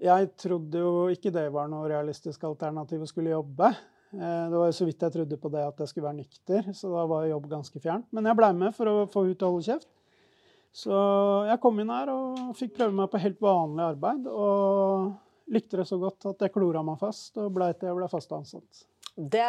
Jeg 0.00 0.30
trodde 0.40 0.82
jo 0.82 1.06
ikke 1.12 1.32
det 1.34 1.46
var 1.54 1.68
noe 1.70 1.88
realistisk 1.90 2.44
alternativ 2.48 3.04
å 3.04 3.08
skulle 3.08 3.34
jobbe. 3.34 3.70
Eh, 4.16 4.44
det 4.50 4.56
var 4.56 4.70
jo 4.70 4.76
så 4.80 4.88
vidt 4.88 5.04
jeg 5.04 5.14
trodde 5.14 5.38
på 5.38 5.52
det 5.52 5.62
at 5.62 5.82
jeg 5.82 5.92
skulle 5.92 6.08
være 6.08 6.18
nykter, 6.22 6.70
så 6.74 6.90
da 6.90 7.06
var 7.10 7.28
jobb 7.28 7.48
ganske 7.52 7.82
fjernt. 7.82 8.08
Men 8.16 8.26
jeg 8.26 8.38
blei 8.40 8.50
med 8.56 8.74
for 8.74 8.90
å 8.90 9.08
få 9.12 9.28
ut 9.28 9.44
å 9.44 9.52
holde 9.52 9.68
kjeft. 9.68 9.90
Så 10.74 10.94
jeg 11.48 11.60
kom 11.62 11.78
inn 11.82 11.90
her 11.90 12.10
og 12.12 12.54
fikk 12.58 12.76
prøve 12.78 12.94
meg 12.94 13.10
på 13.10 13.20
helt 13.22 13.40
vanlig 13.42 13.86
arbeid. 13.86 14.26
Og 14.30 15.54
likte 15.54 15.80
det 15.80 15.86
så 15.90 15.98
godt 16.02 16.30
at 16.30 16.46
jeg 16.46 16.54
klora 16.54 16.82
meg 16.86 16.98
fast 17.00 17.38
og 17.42 17.52
blei 17.54 17.72
til 17.74 17.90
jeg 17.90 17.98
ble 17.98 18.10
fast 18.10 18.32
ansatt. 18.34 18.86
Det, 19.30 19.44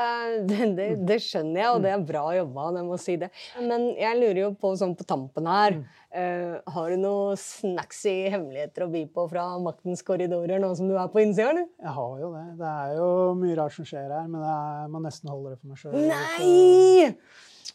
det, 0.75 0.87
det, 1.07 1.17
skjønner 1.23 1.61
jeg, 1.61 1.69
og 1.71 1.83
det 1.83 1.91
er 1.93 2.03
bra 2.05 2.23
jobba. 2.35 2.65
jeg 2.75 2.85
må 2.87 2.97
si 2.99 3.15
det. 3.21 3.29
Men 3.61 3.85
jeg 3.99 4.17
lurer 4.19 4.39
jo 4.41 4.49
på 4.59 4.73
sånn 4.79 4.95
på 4.97 5.05
tampen 5.07 5.47
her 5.47 5.77
uh, 5.77 6.57
Har 6.73 6.91
du 6.91 6.97
noen 6.99 7.39
snacksy 7.39 8.15
hemmeligheter 8.33 8.85
å 8.85 8.89
by 8.91 9.05
på 9.13 9.27
fra 9.31 9.45
maktens 9.63 10.03
korridorer 10.07 10.59
nå 10.61 10.73
som 10.75 10.89
du 10.89 10.97
er 10.97 11.07
på 11.13 11.23
innsida, 11.23 11.53
eller? 11.53 11.69
Jeg 11.79 11.95
har 11.97 12.19
jo 12.23 12.33
det. 12.35 12.45
Det 12.59 12.73
er 12.73 12.93
jo 12.97 13.09
mye 13.39 13.57
rart 13.61 13.77
som 13.77 13.87
skjer 13.87 14.11
her, 14.11 14.27
men 14.27 14.45
jeg 14.49 14.91
må 14.91 15.03
nesten 15.05 15.31
holde 15.31 15.53
det 15.53 15.61
for 15.61 15.71
meg 15.71 15.81
sjøl. 15.83 15.97
Nei! 16.09 17.11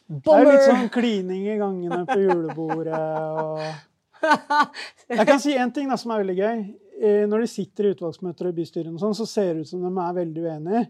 Det 0.07 0.35
er 0.37 0.47
litt 0.47 0.67
sånn 0.67 0.91
klining 0.95 1.47
i 1.49 1.59
gangene 1.59 2.05
på 2.07 2.19
julebordet 2.21 3.05
og 3.43 3.63
Jeg 5.11 5.27
kan 5.29 5.41
si 5.43 5.55
én 5.57 5.73
ting 5.75 5.91
da, 5.91 5.99
som 6.01 6.13
er 6.13 6.23
veldig 6.23 6.37
gøy. 6.37 6.61
Eh, 6.97 7.25
når 7.29 7.45
de 7.45 7.49
sitter 7.51 7.89
i 7.89 7.91
utvalgsmøter 7.95 8.49
og 8.49 8.55
i 8.55 8.61
bystyrene, 8.61 9.01
sånn, 9.01 9.17
så 9.17 9.27
ser 9.29 9.53
det 9.55 9.67
ut 9.67 9.71
som 9.71 9.83
de 9.85 9.91
er 9.91 10.15
veldig 10.17 10.47
uenige. 10.47 10.87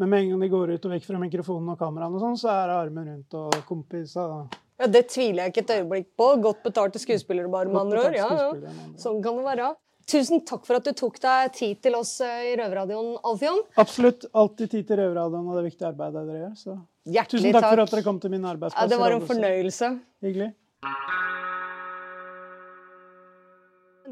Men 0.00 0.08
med 0.08 0.20
en 0.22 0.28
gang 0.32 0.40
de 0.40 0.48
går 0.48 0.72
ut 0.72 0.86
og 0.88 0.92
vekk 0.94 1.06
fra 1.06 1.20
mikrofonen 1.20 1.74
og 1.74 1.78
kameraene, 1.80 2.16
og 2.16 2.22
sånn, 2.24 2.38
så 2.40 2.50
er 2.54 2.70
det 2.70 2.76
armen 2.80 3.08
rundt 3.10 3.36
og 3.38 3.56
kompis. 3.68 4.16
Og 4.16 4.58
Ja, 4.80 4.88
Det 4.88 5.04
tviler 5.12 5.44
jeg 5.44 5.52
ikke 5.52 5.64
et 5.66 5.74
øyeblikk 5.78 6.08
på. 6.18 6.28
Godt 6.42 6.62
betalte 6.64 6.98
skuespillere, 7.02 7.50
bare, 7.52 7.68
med 7.70 7.80
andre 7.84 8.04
ord. 8.06 8.16
Ja, 8.16 8.28
ja. 8.32 8.76
Sånn 8.98 9.20
kan 9.22 9.36
det 9.38 9.44
være. 9.46 9.74
Tusen 10.10 10.42
takk 10.48 10.64
for 10.66 10.80
at 10.80 10.88
du 10.88 10.92
tok 10.98 11.20
deg 11.22 11.52
tid 11.54 11.82
til 11.84 11.94
oss 11.94 12.16
eh, 12.24 12.48
i 12.50 12.56
Røverradioen, 12.58 13.12
Alfjon. 13.28 13.60
Absolutt. 13.78 14.26
Alltid 14.34 14.72
tid 14.72 14.88
til 14.88 14.98
Røverradioen 14.98 15.46
og 15.46 15.60
det 15.60 15.68
viktige 15.68 15.92
arbeidet 15.92 16.24
dere 16.26 16.40
gjør. 16.40 16.56
Så. 16.58 16.74
Hjertelig 17.06 17.42
Tusen 17.44 17.54
takk, 17.54 17.62
takk 17.62 17.74
for 17.76 17.84
at 17.84 17.94
dere 17.94 18.06
kom 18.08 18.18
til 18.22 18.32
min 18.34 18.48
arbeidsplass. 18.48 18.82
Ja, 18.82 18.90
det 18.90 18.98
var 18.98 19.14
en 19.14 19.26
fornøyelse. 19.28 19.92
Hyggelig. 20.26 20.50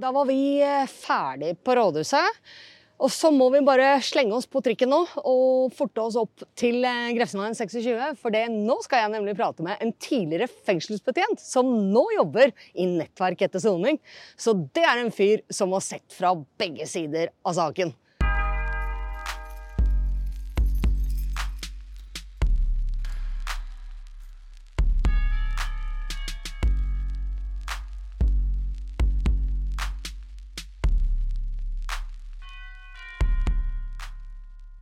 Da 0.01 0.13
var 0.15 0.29
vi 0.31 0.39
eh, 0.63 0.87
ferdig 0.87 1.57
på 1.67 1.75
rådhuset. 1.77 2.39
Og 3.00 3.09
så 3.12 3.30
må 3.33 3.47
vi 3.54 3.62
bare 3.64 3.95
slenge 4.04 4.37
oss 4.37 4.47
på 4.50 4.61
trikken 4.64 4.90
nå 4.92 4.99
og 5.25 5.73
forte 5.76 6.02
oss 6.04 6.19
opp 6.21 6.45
til 6.59 6.85
eh, 6.85 7.12
Grefsenveien 7.16 7.57
26. 7.57 8.19
For 8.21 8.35
det, 8.35 8.45
nå 8.52 8.76
skal 8.85 9.07
jeg 9.07 9.14
nemlig 9.14 9.37
prate 9.38 9.64
med 9.64 9.80
en 9.80 9.95
tidligere 9.97 10.50
fengselsbetjent 10.69 11.40
som 11.40 11.71
nå 11.95 12.04
jobber 12.19 12.52
i 12.76 12.88
nettverk 12.90 13.47
etter 13.47 13.62
soning. 13.64 13.97
Så 14.37 14.52
det 14.76 14.85
er 14.85 15.00
en 15.00 15.14
fyr 15.14 15.40
som 15.49 15.73
har 15.76 15.85
sett 15.87 16.12
fra 16.12 16.35
begge 16.61 16.88
sider 16.90 17.33
av 17.40 17.57
saken. 17.57 17.95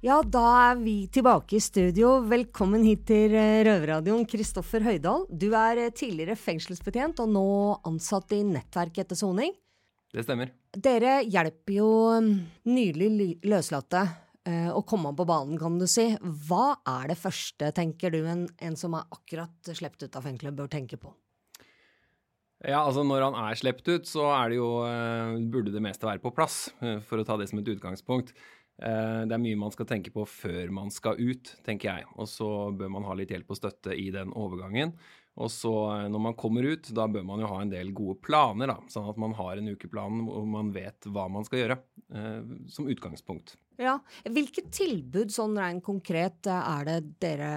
Ja, 0.09 0.23
da 0.25 0.43
er 0.71 0.79
vi 0.81 0.95
tilbake 1.13 1.59
i 1.59 1.61
studio. 1.61 2.15
Velkommen 2.25 2.81
hit 2.87 3.03
til 3.11 3.35
eh, 3.37 3.59
Røverradioen, 3.67 4.23
Kristoffer 4.31 4.81
Høydahl. 4.87 5.27
Du 5.29 5.51
er 5.53 5.83
eh, 5.83 5.91
tidligere 5.93 6.39
fengselsbetjent 6.39 7.21
og 7.21 7.29
nå 7.35 7.49
ansatt 7.91 8.33
i 8.33 8.39
nettverk 8.47 9.03
etter 9.03 9.19
soning. 9.19 9.53
Det 10.15 10.25
stemmer. 10.25 10.55
Dere 10.73 11.19
hjelper 11.29 11.77
jo 11.77 11.91
mm, 12.25 12.33
nylig 12.71 13.11
løslatte 13.51 14.07
eh, 14.49 14.73
å 14.73 14.81
komme 14.89 15.13
på 15.19 15.29
banen, 15.29 15.61
kan 15.61 15.77
du 15.77 15.85
si. 15.85 16.07
Hva 16.49 16.79
er 16.89 17.13
det 17.13 17.21
første, 17.21 17.69
tenker 17.77 18.15
du, 18.15 18.23
en, 18.25 18.47
en 18.65 18.81
som 18.81 18.97
er 18.97 19.05
akkurat 19.13 19.75
sluppet 19.77 20.09
ut 20.09 20.17
av 20.23 20.25
fengselet, 20.31 20.57
bør 20.57 20.73
tenke 20.73 20.97
på? 21.03 21.13
Ja, 22.65 22.81
altså 22.81 23.05
Når 23.05 23.29
han 23.29 23.43
er 23.45 23.61
sluppet 23.61 23.93
ut, 23.93 24.09
så 24.09 24.31
er 24.33 24.55
det 24.55 24.57
jo, 24.63 24.71
burde 25.53 25.71
det 25.71 25.85
meste 25.85 26.09
være 26.09 26.25
på 26.25 26.33
plass, 26.35 26.71
for 27.07 27.21
å 27.21 27.29
ta 27.29 27.37
det 27.39 27.53
som 27.53 27.61
et 27.61 27.69
utgangspunkt. 27.77 28.33
Eh, 28.83 29.23
Det 29.27 29.35
er 29.35 29.43
mye 29.43 29.59
man 29.59 29.73
skal 29.75 29.87
tenke 29.91 30.13
på 30.15 30.25
før 30.29 30.71
man 30.75 30.91
skal 30.95 31.19
ut, 31.19 31.55
tenker 31.67 31.91
jeg. 31.91 32.11
Og 32.17 32.29
så 32.31 32.49
bør 32.77 32.93
man 32.95 33.07
ha 33.09 33.17
litt 33.19 33.33
hjelp 33.35 33.51
og 33.51 33.59
støtte 33.61 33.97
i 33.99 34.11
den 34.15 34.31
overgangen. 34.39 34.95
Og 35.39 35.51
så 35.55 35.73
eh, 35.95 36.09
når 36.11 36.23
man 36.29 36.37
kommer 36.39 36.67
ut, 36.67 36.91
da 36.95 37.07
bør 37.11 37.25
man 37.27 37.43
jo 37.43 37.51
ha 37.51 37.61
en 37.63 37.71
del 37.73 37.93
gode 37.95 38.19
planer, 38.23 38.71
da. 38.71 38.79
Sånn 38.91 39.09
at 39.11 39.19
man 39.19 39.35
har 39.39 39.59
en 39.59 39.71
ukeplan 39.75 40.25
hvor 40.27 40.47
man 40.47 40.71
vet 40.75 41.07
hva 41.11 41.29
man 41.31 41.47
skal 41.47 41.63
gjøre, 41.65 41.79
eh, 42.15 42.55
som 42.71 42.91
utgangspunkt. 42.91 43.57
Ja, 43.79 43.99
Hvilket 44.27 44.73
tilbud 44.75 45.31
sånn 45.31 45.55
rent 45.59 45.85
konkret 45.87 46.47
er 46.51 46.87
det 46.89 47.01
dere 47.23 47.53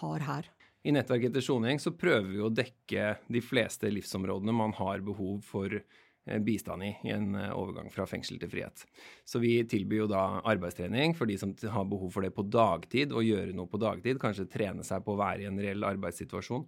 har 0.00 0.26
her? 0.28 0.50
I 0.86 0.92
Nettverk 0.94 1.24
etter 1.26 1.42
soning 1.42 1.80
så 1.82 1.90
prøver 1.98 2.28
vi 2.30 2.42
å 2.46 2.50
dekke 2.54 3.16
de 3.26 3.40
fleste 3.42 3.90
livsområdene 3.90 4.54
man 4.54 4.70
har 4.78 5.02
behov 5.02 5.40
for 5.42 5.80
bistand 6.26 6.84
i 6.84 6.92
i 7.06 7.12
en 7.14 7.34
eh, 7.38 7.52
overgang 7.54 7.90
fra 7.92 8.06
fengsel 8.08 8.40
til 8.42 8.50
frihet. 8.50 8.84
Så 9.24 9.40
vi 9.42 9.58
tilbyr 9.68 10.04
jo 10.04 10.08
da 10.10 10.24
arbeidstrening 10.48 11.14
for 11.16 11.30
de 11.30 11.38
som 11.40 11.54
har 11.72 11.88
behov 11.88 12.12
for 12.14 12.26
det 12.26 12.32
på 12.36 12.46
dagtid, 12.50 13.14
og 13.14 13.26
gjøre 13.26 13.54
noe 13.56 13.70
på 13.70 13.80
dagtid, 13.82 14.20
kanskje 14.22 14.48
trene 14.50 14.86
seg 14.86 15.04
på 15.06 15.14
å 15.14 15.20
være 15.20 15.44
i 15.44 15.50
en 15.50 15.60
reell 15.62 15.86
arbeidssituasjon. 15.86 16.66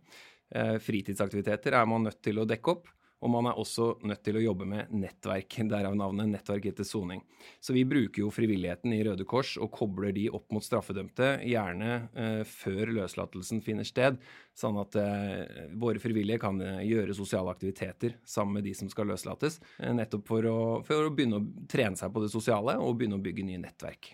Eh, 0.54 0.76
Fritidsaktiviteter 0.82 1.76
er 1.76 1.90
man 1.90 2.08
nødt 2.08 2.22
til 2.24 2.40
å 2.40 2.46
dekke 2.48 2.76
opp. 2.76 2.92
Og 3.18 3.30
man 3.32 3.48
er 3.50 3.58
også 3.58 3.96
nødt 4.06 4.20
til 4.22 4.38
å 4.38 4.42
jobbe 4.42 4.66
med 4.68 4.92
nettverk, 4.94 5.58
derav 5.72 5.96
navnet 5.98 6.30
Nettverk 6.30 6.68
etter 6.70 6.86
soning. 6.86 7.22
Så 7.60 7.74
vi 7.74 7.82
bruker 7.88 8.22
jo 8.22 8.30
frivilligheten 8.34 8.94
i 8.94 9.00
Røde 9.06 9.26
Kors 9.28 9.56
og 9.58 9.72
kobler 9.74 10.14
de 10.14 10.28
opp 10.34 10.52
mot 10.54 10.64
straffedømte, 10.64 11.32
gjerne 11.48 11.90
eh, 12.14 12.42
før 12.46 12.94
løslatelsen 13.00 13.62
finner 13.64 13.88
sted, 13.88 14.20
sånn 14.58 14.78
at 14.80 14.98
eh, 15.00 15.66
våre 15.78 16.02
frivillige 16.02 16.42
kan 16.42 16.60
eh, 16.62 16.84
gjøre 16.86 17.16
sosiale 17.16 17.54
aktiviteter 17.54 18.18
sammen 18.26 18.58
med 18.58 18.68
de 18.68 18.76
som 18.78 18.90
skal 18.92 19.10
løslates, 19.10 19.58
eh, 19.78 19.94
nettopp 19.94 20.26
for 20.30 20.46
å, 20.50 20.58
for 20.86 21.08
å 21.08 21.14
begynne 21.14 21.42
å 21.42 21.66
trene 21.70 21.98
seg 21.98 22.14
på 22.14 22.22
det 22.22 22.32
sosiale 22.34 22.78
og 22.78 22.96
begynne 22.98 23.18
å 23.18 23.24
bygge 23.24 23.46
nye 23.50 23.62
nettverk. 23.66 24.12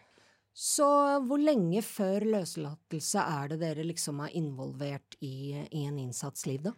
Så 0.55 0.87
hvor 1.27 1.41
lenge 1.43 1.81
før 1.83 2.29
løslatelse 2.31 3.23
er 3.27 3.49
det 3.51 3.57
dere 3.65 3.85
liksom 3.89 4.21
er 4.23 4.37
involvert 4.39 5.17
i, 5.19 5.51
i 5.67 5.83
en 5.89 5.99
innsatsliv, 5.99 6.69
da? 6.69 6.75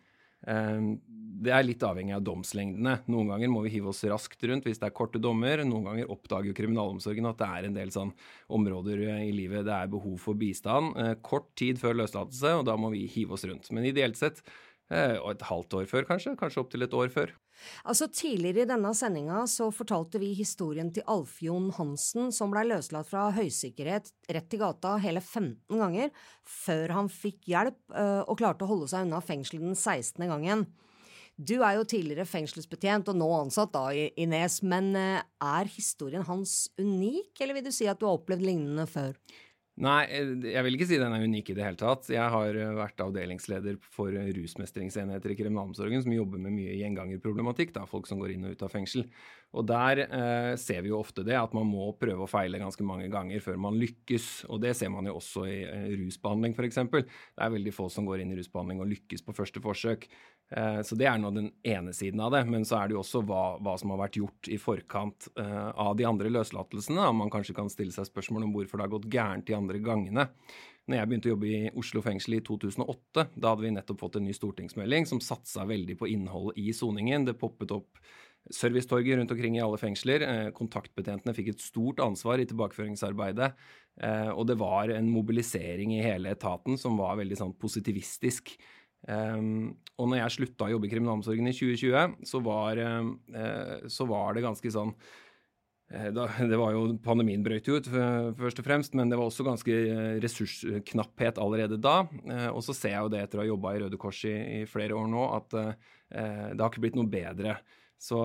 Eh, 0.46 0.80
Det 1.36 1.52
er 1.52 1.66
litt 1.66 1.82
avhengig 1.84 2.14
av 2.16 2.22
domslengdene. 2.24 2.94
Noen 3.12 3.28
ganger 3.28 3.50
må 3.52 3.60
vi 3.62 3.68
hive 3.74 3.90
oss 3.90 4.00
raskt 4.08 4.40
rundt 4.48 4.64
hvis 4.64 4.78
det 4.80 4.86
er 4.88 4.94
korte 4.96 5.20
dommer. 5.20 5.60
Noen 5.68 5.84
ganger 5.84 6.08
oppdager 6.08 6.56
kriminalomsorgen 6.56 7.28
at 7.28 7.36
det 7.36 7.46
er 7.46 7.66
en 7.68 7.74
del 7.76 7.92
sånn 7.92 8.12
områder 8.48 9.02
i 9.20 9.32
livet 9.36 9.66
det 9.68 9.74
er 9.76 9.86
behov 9.92 10.16
for 10.18 10.34
bistand. 10.34 10.96
eh, 10.96 11.14
Kort 11.22 11.54
tid 11.54 11.76
før 11.78 11.94
løslatelse, 12.00 12.54
og 12.56 12.64
da 12.64 12.76
må 12.80 12.90
vi 12.90 13.06
hive 13.06 13.32
oss 13.36 13.44
rundt. 13.44 13.70
Men 13.70 13.84
ideelt 13.84 14.16
sett 14.16 14.40
eh, 14.40 14.52
og 14.92 15.32
et 15.32 15.42
halvt 15.48 15.80
år 15.80 15.90
før, 15.90 16.06
kanskje. 16.06 16.36
Kanskje 16.38 16.62
opptil 16.62 16.86
et 16.86 16.94
år 16.94 17.10
før. 17.10 17.32
Altså 17.86 18.08
Tidligere 18.12 18.64
i 18.64 18.68
denne 18.68 18.92
sendinga 18.96 19.42
så 19.50 19.68
fortalte 19.74 20.20
vi 20.22 20.32
historien 20.36 20.90
til 20.94 21.06
Alfjon 21.10 21.70
Hansen, 21.76 22.30
som 22.34 22.52
blei 22.52 22.66
løslatt 22.68 23.08
fra 23.10 23.28
høysikkerhet 23.36 24.12
rett 24.32 24.48
til 24.50 24.62
gata 24.62 24.96
hele 25.02 25.22
15 25.22 25.80
ganger, 25.80 26.10
før 26.46 26.96
han 27.00 27.12
fikk 27.12 27.46
hjelp 27.52 27.78
øh, 27.92 28.22
og 28.26 28.36
klarte 28.40 28.66
å 28.66 28.70
holde 28.70 28.90
seg 28.92 29.06
unna 29.06 29.22
fengselet 29.24 29.64
den 29.64 29.78
16. 29.78 30.26
gangen. 30.26 30.66
Du 31.36 31.58
er 31.60 31.76
jo 31.76 31.84
tidligere 31.84 32.24
fengselsbetjent 32.28 33.10
og 33.12 33.18
nå 33.20 33.26
ansatt 33.36 33.74
da 33.74 33.90
i, 33.92 34.08
Nes, 34.28 34.62
men 34.64 34.94
øh, 34.96 35.18
er 35.44 35.72
historien 35.74 36.24
hans 36.28 36.70
unik, 36.80 37.34
eller 37.40 37.58
vil 37.58 37.68
du 37.68 37.74
si 37.74 37.88
at 37.90 38.00
du 38.00 38.08
har 38.08 38.16
opplevd 38.16 38.46
lignende 38.46 38.88
før? 38.88 39.12
Nei, 39.76 40.06
eh, 40.08 40.30
jeg 40.54 40.64
vil 40.64 40.76
ikke 40.78 40.86
si 40.88 40.96
den 40.96 41.12
er 41.12 41.24
unik 41.28 41.50
i 41.52 41.56
det 41.58 41.64
hele 41.66 41.76
tatt. 41.76 42.06
Jeg 42.08 42.32
har 42.32 42.56
eh, 42.56 42.70
vært 42.78 43.02
avdelingsleder 43.04 43.76
for 43.92 44.14
eh, 44.16 44.30
rusmestringsenheter 44.32 45.34
i 45.34 45.36
kriminalomsorgen 45.36 46.00
som 46.04 46.14
jobber 46.14 46.40
med 46.40 46.54
mye 46.56 46.78
gjengangerproblematikk, 46.78 47.74
da, 47.76 47.84
folk 47.90 48.08
som 48.08 48.22
går 48.22 48.32
inn 48.32 48.46
og 48.48 48.56
ut 48.56 48.64
av 48.64 48.72
fengsel. 48.72 49.04
Og 49.56 49.66
der 49.68 50.02
eh, 50.04 50.54
ser 50.60 50.80
vi 50.84 50.90
jo 50.90 50.98
ofte 51.02 51.22
det, 51.26 51.36
at 51.38 51.52
man 51.56 51.68
må 51.68 51.90
prøve 52.00 52.24
å 52.24 52.30
feile 52.30 52.60
ganske 52.60 52.84
mange 52.88 53.10
ganger 53.12 53.44
før 53.44 53.60
man 53.66 53.76
lykkes. 53.80 54.46
Og 54.52 54.60
det 54.64 54.72
ser 54.76 54.90
man 54.92 55.08
jo 55.08 55.18
også 55.20 55.44
i 55.48 55.58
eh, 55.64 55.86
rusbehandling, 56.00 56.56
f.eks. 56.56 56.80
Det 56.92 57.04
er 57.44 57.54
veldig 57.54 57.76
få 57.76 57.90
som 57.92 58.08
går 58.08 58.24
inn 58.24 58.34
i 58.34 58.40
rusbehandling 58.40 58.82
og 58.84 58.90
lykkes 58.90 59.24
på 59.24 59.36
første 59.36 59.62
forsøk. 59.64 60.08
Eh, 60.50 60.82
Så 60.82 60.94
det 60.94 61.08
er 61.10 61.18
nå 61.18 61.32
den 61.34 61.50
ene 61.66 61.92
siden 61.96 62.20
av 62.22 62.32
det. 62.34 62.44
Men 62.46 62.64
så 62.64 62.78
er 62.80 62.88
det 62.88 62.96
jo 62.96 63.02
også 63.02 63.24
hva, 63.26 63.58
hva 63.62 63.74
som 63.80 63.92
har 63.94 64.04
vært 64.04 64.20
gjort 64.20 64.50
i 64.52 64.58
forkant 64.62 65.28
eh, 65.38 65.70
av 65.72 65.96
de 65.98 66.06
andre 66.06 66.30
løslatelsene. 66.30 67.08
Om 67.10 67.24
Man 67.24 67.32
kanskje 67.32 67.56
kan 67.56 67.70
stille 67.72 67.94
seg 67.94 68.08
spørsmål 68.08 68.46
om 68.46 68.54
hvorfor 68.54 68.78
det 68.78 68.86
har 68.86 68.94
gått 68.94 69.10
gærent 69.12 69.48
de 69.48 69.58
andre 69.58 69.82
gangene. 69.82 70.28
Når 70.86 71.00
jeg 71.00 71.10
begynte 71.10 71.26
å 71.26 71.34
jobbe 71.34 71.48
i 71.50 71.72
Oslo 71.74 72.02
fengsel 72.04 72.36
i 72.36 72.44
2008, 72.46 73.24
da 73.34 73.50
hadde 73.50 73.64
vi 73.64 73.72
nettopp 73.74 74.04
fått 74.04 74.20
en 74.20 74.28
ny 74.28 74.36
stortingsmelding 74.36 75.08
som 75.10 75.18
satsa 75.18 75.66
veldig 75.66 75.96
på 75.98 76.06
innholdet 76.12 76.60
i 76.62 76.70
soningen. 76.70 77.26
Det 77.26 77.34
poppet 77.40 77.74
opp 77.74 77.98
servicetorget 78.54 79.18
rundt 79.18 79.32
omkring 79.34 79.56
i 79.58 79.64
alle 79.64 79.80
fengsler. 79.82 80.22
Eh, 80.22 80.52
Kontaktbetjentene 80.54 81.34
fikk 81.34 81.50
et 81.56 81.64
stort 81.64 81.98
ansvar 82.04 82.38
i 82.38 82.46
tilbakeføringsarbeidet. 82.46 83.50
Og 84.36 84.42
det 84.44 84.58
var 84.60 84.90
en 84.92 85.06
mobilisering 85.08 85.94
i 85.96 86.02
hele 86.04 86.34
etaten 86.34 86.76
som 86.76 86.98
var 87.00 87.14
veldig 87.16 87.38
sånn 87.40 87.54
positivistisk. 87.56 88.50
Um, 89.06 89.76
og 89.96 90.10
når 90.10 90.20
jeg 90.20 90.34
slutta 90.34 90.66
å 90.66 90.74
jobbe 90.74 90.88
i 90.88 90.92
kriminalomsorgen 90.92 91.48
i 91.48 91.54
2020, 91.56 92.18
så 92.28 92.40
var, 92.44 92.80
eh, 92.80 93.86
så 93.92 94.06
var 94.08 94.36
det 94.36 94.44
ganske 94.44 94.72
sånn 94.72 94.92
eh, 94.92 96.10
da, 96.12 96.26
Det 96.50 96.58
var 96.60 96.74
jo 96.74 96.98
Pandemien 97.04 97.44
brøt 97.44 97.70
jo 97.70 97.78
ut, 97.80 97.88
først 97.88 98.60
og 98.60 98.66
fremst, 98.66 98.96
men 98.98 99.08
det 99.12 99.16
var 99.16 99.30
også 99.30 99.46
ganske 99.46 99.72
eh, 99.72 100.18
ressursknapphet 100.24 101.40
allerede 101.40 101.80
da. 101.80 102.02
Og 102.52 102.60
så 102.66 102.76
ser 102.76 102.96
jeg 102.96 103.06
jo 103.06 103.14
det 103.14 103.24
etter 103.24 103.40
å 103.40 103.44
ha 103.44 103.48
jobba 103.48 103.72
i 103.72 103.82
Røde 103.84 104.00
Kors 104.00 104.20
i, 104.28 104.36
i 104.60 104.60
flere 104.68 104.98
år 104.98 105.08
nå, 105.12 105.24
at 105.38 105.58
det 106.06 106.60
har 106.60 106.68
ikke 106.68 106.84
blitt 106.84 106.98
noe 106.98 107.10
bedre. 107.10 107.56
Så 107.98 108.20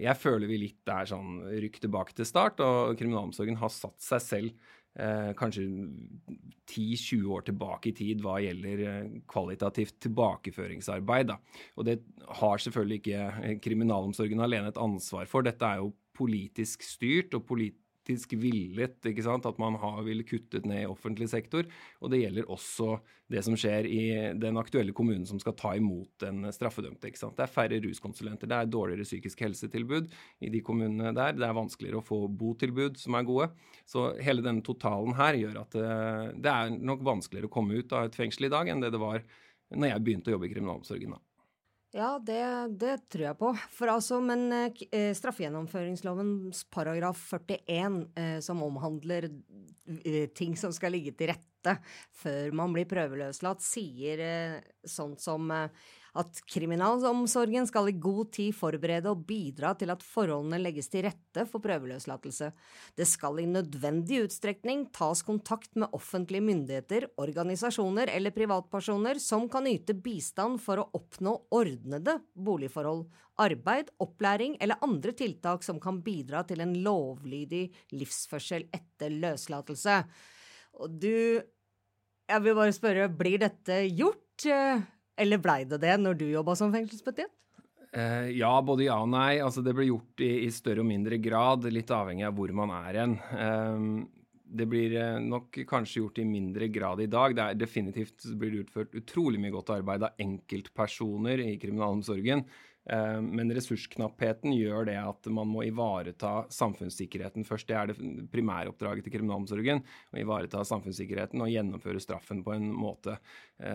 jeg 0.00 0.16
føler 0.18 0.48
vi 0.48 0.56
litt 0.58 0.88
er 0.90 1.06
sånn 1.06 1.44
rykk 1.52 1.76
tilbake 1.84 2.16
til 2.16 2.26
start, 2.26 2.62
og 2.64 2.96
kriminalomsorgen 2.98 3.60
har 3.60 3.70
satt 3.70 4.00
seg 4.02 4.24
selv 4.24 4.72
eh, 4.98 5.32
kanskje 5.38 5.66
10-20 6.66 7.28
år 7.30 7.46
tilbake 7.46 7.90
i 7.90 7.96
tid 7.96 8.22
hva 8.24 8.38
gjelder 8.42 8.82
eh, 8.86 9.12
kvalitativt 9.30 9.98
tilbakeføringsarbeid. 10.06 11.30
Da. 11.30 11.38
Og 11.76 11.88
det 11.88 12.00
har 12.40 12.62
selvfølgelig 12.62 13.00
ikke 13.02 13.22
eh, 13.22 13.56
kriminalomsorgen 13.62 14.42
alene 14.44 14.72
et 14.72 14.82
ansvar 14.82 15.28
for. 15.30 15.46
Dette 15.46 15.68
er 15.68 15.82
jo 15.84 15.94
politisk 16.16 16.84
styrt 16.86 17.36
og 17.36 17.44
politisk 18.06 18.36
villet, 18.38 18.96
ikke 19.04 19.24
sant? 19.24 19.46
at 19.46 19.58
man 19.58 19.74
har 19.80 20.02
vil 20.06 20.22
kuttet 20.26 20.66
ned 20.66 20.84
i 20.84 20.88
offentlig 20.88 21.28
sektor. 21.28 21.66
Og 22.00 22.10
det 22.10 22.22
gjelder 22.22 22.48
også 22.48 23.00
det 23.28 23.42
som 23.42 23.56
skjer 23.58 23.86
i 23.90 24.02
den 24.38 24.56
aktuelle 24.56 24.92
kommunen 24.94 25.26
som 25.26 25.40
skal 25.42 25.56
ta 25.58 25.74
imot 25.74 26.08
den 26.22 26.46
straffedømte. 26.52 27.08
ikke 27.08 27.18
sant? 27.18 27.36
Det 27.36 27.42
er 27.42 27.52
færre 27.52 27.80
ruskonsulenter, 27.82 28.46
det 28.46 28.56
er 28.56 28.70
dårligere 28.70 29.04
psykisk 29.04 29.40
helsetilbud 29.42 30.12
i 30.40 30.50
de 30.50 30.62
kommunene 30.62 31.12
der. 31.16 31.34
Det 31.34 31.46
er 31.46 31.56
vanskeligere 31.56 31.98
å 31.98 32.06
få 32.06 32.26
botilbud 32.28 32.98
som 32.98 33.18
er 33.18 33.26
gode. 33.26 33.50
Så 33.86 34.12
hele 34.22 34.44
denne 34.44 34.62
totalen 34.62 35.16
her 35.18 35.34
gjør 35.34 35.62
at 35.64 35.74
eh, 35.80 36.34
det 36.38 36.52
er 36.52 36.76
nok 36.78 37.02
vanskeligere 37.06 37.50
å 37.50 37.56
komme 37.58 37.80
ut 37.80 37.92
av 37.92 38.06
et 38.06 38.18
fengsel 38.18 38.46
i 38.46 38.54
dag 38.54 38.70
enn 38.70 38.84
det 38.84 38.94
det 38.94 39.02
var 39.02 39.24
når 39.74 39.90
jeg 39.90 40.06
begynte 40.06 40.30
å 40.30 40.36
jobbe 40.36 40.46
i 40.46 40.52
kriminalomsorgen. 40.54 41.16
da. 41.16 41.35
Ja, 41.94 42.18
det, 42.18 42.42
det, 42.80 42.96
tror 43.08 43.24
jeg 43.28 43.38
på. 43.38 43.50
For 43.72 43.90
altså, 43.92 44.18
men 44.24 44.48
eh, 44.52 45.12
straffegjennomføringslovens 45.16 46.64
paragraf 46.72 47.28
41, 47.38 48.00
eh, 48.18 48.38
som 48.44 48.64
omhandler 48.66 49.28
eh, 49.28 50.26
ting 50.34 50.56
som 50.58 50.74
skal 50.74 50.96
ligge 50.96 51.14
til 51.16 51.30
rette 51.32 51.76
før 52.14 52.52
man 52.58 52.74
blir 52.74 52.88
prøveløslatt, 52.90 53.64
sier 53.64 54.22
eh, 54.22 54.58
sånt 54.86 55.22
som 55.22 55.50
eh, 55.54 55.86
at 56.20 56.40
kriminalomsorgen 56.48 57.68
skal 57.68 57.90
i 57.90 57.96
god 58.00 58.30
tid 58.36 58.54
forberede 58.56 59.10
og 59.12 59.24
bidra 59.28 59.72
til 59.78 59.92
at 59.92 60.04
forholdene 60.04 60.60
legges 60.62 60.88
til 60.92 61.04
rette 61.06 61.44
for 61.50 61.62
prøveløslatelse. 61.64 62.50
Det 62.96 63.06
skal 63.08 63.42
i 63.42 63.46
nødvendig 63.50 64.22
utstrekning 64.24 64.86
tas 64.96 65.22
kontakt 65.26 65.76
med 65.76 65.92
offentlige 65.96 66.44
myndigheter, 66.46 67.08
organisasjoner 67.20 68.12
eller 68.14 68.34
privatpersoner 68.36 69.20
som 69.22 69.48
kan 69.52 69.68
yte 69.70 69.96
bistand 69.96 70.60
for 70.64 70.82
å 70.82 70.88
oppnå 70.96 71.36
ordnede 71.56 72.18
boligforhold, 72.32 73.06
arbeid, 73.42 73.92
opplæring 74.02 74.56
eller 74.60 74.80
andre 74.84 75.12
tiltak 75.16 75.64
som 75.66 75.80
kan 75.82 76.00
bidra 76.04 76.42
til 76.48 76.64
en 76.64 76.72
lovlydig 76.84 77.66
livsførsel 77.96 78.68
etter 78.74 79.12
løslatelse. 79.12 80.00
Og 80.80 80.96
du 81.00 81.42
Jeg 82.26 82.42
vil 82.42 82.56
bare 82.58 82.72
spørre, 82.74 83.04
blir 83.06 83.38
dette 83.38 83.84
gjort? 83.94 84.42
Eller 85.16 85.40
blei 85.42 85.62
det 85.68 85.80
det 85.82 85.96
når 86.00 86.20
du 86.20 86.26
jobba 86.28 86.56
som 86.58 86.74
fengselsbetjent? 86.74 87.32
Uh, 87.96 88.28
ja, 88.34 88.50
både 88.60 88.88
ja 88.88 88.98
og 89.00 89.08
nei. 89.08 89.38
Altså, 89.40 89.62
det 89.64 89.72
blir 89.76 89.88
gjort 89.88 90.20
i, 90.20 90.32
i, 90.44 90.50
større 90.52 90.82
og 90.84 90.90
mindre 90.90 91.16
grad, 91.22 91.64
litt 91.72 91.92
avhengig 91.94 92.26
av 92.28 92.36
hvor 92.36 92.52
man 92.56 92.74
er 92.76 93.00
hen. 93.00 93.16
Uh, 93.32 94.04
det 94.46 94.66
blir 94.70 94.94
eh, 94.96 95.18
nok 95.22 95.58
kanskje 95.68 96.00
gjort 96.00 96.20
i 96.22 96.28
mindre 96.28 96.68
grad 96.68 97.02
i 97.02 97.10
dag. 97.10 97.34
Det 97.36 97.42
er 97.42 97.58
definitivt 97.58 98.28
blir 98.38 98.52
det 98.52 98.64
utført 98.66 98.94
utrolig 98.98 99.40
mye 99.42 99.54
godt 99.54 99.74
arbeid 99.74 100.06
av 100.06 100.22
enkeltpersoner 100.22 101.42
i 101.42 101.56
kriminalomsorgen. 101.62 102.44
Eh, 102.86 103.18
men 103.22 103.50
ressursknappheten 103.54 104.54
gjør 104.54 104.86
det 104.90 104.98
at 105.00 105.30
man 105.34 105.50
må 105.50 105.64
ivareta 105.66 106.44
samfunnssikkerheten 106.54 107.46
først. 107.48 107.68
Det 107.70 107.78
er 107.78 107.90
det 107.90 108.28
primæroppdraget 108.32 109.06
til 109.06 109.16
kriminalomsorgen. 109.16 109.82
Å 110.14 110.20
ivareta 110.22 110.62
samfunnssikkerheten 110.68 111.42
og 111.42 111.50
gjennomføre 111.50 112.02
straffen 112.02 112.44
på 112.46 112.54
en 112.54 112.70
måte 112.70 113.18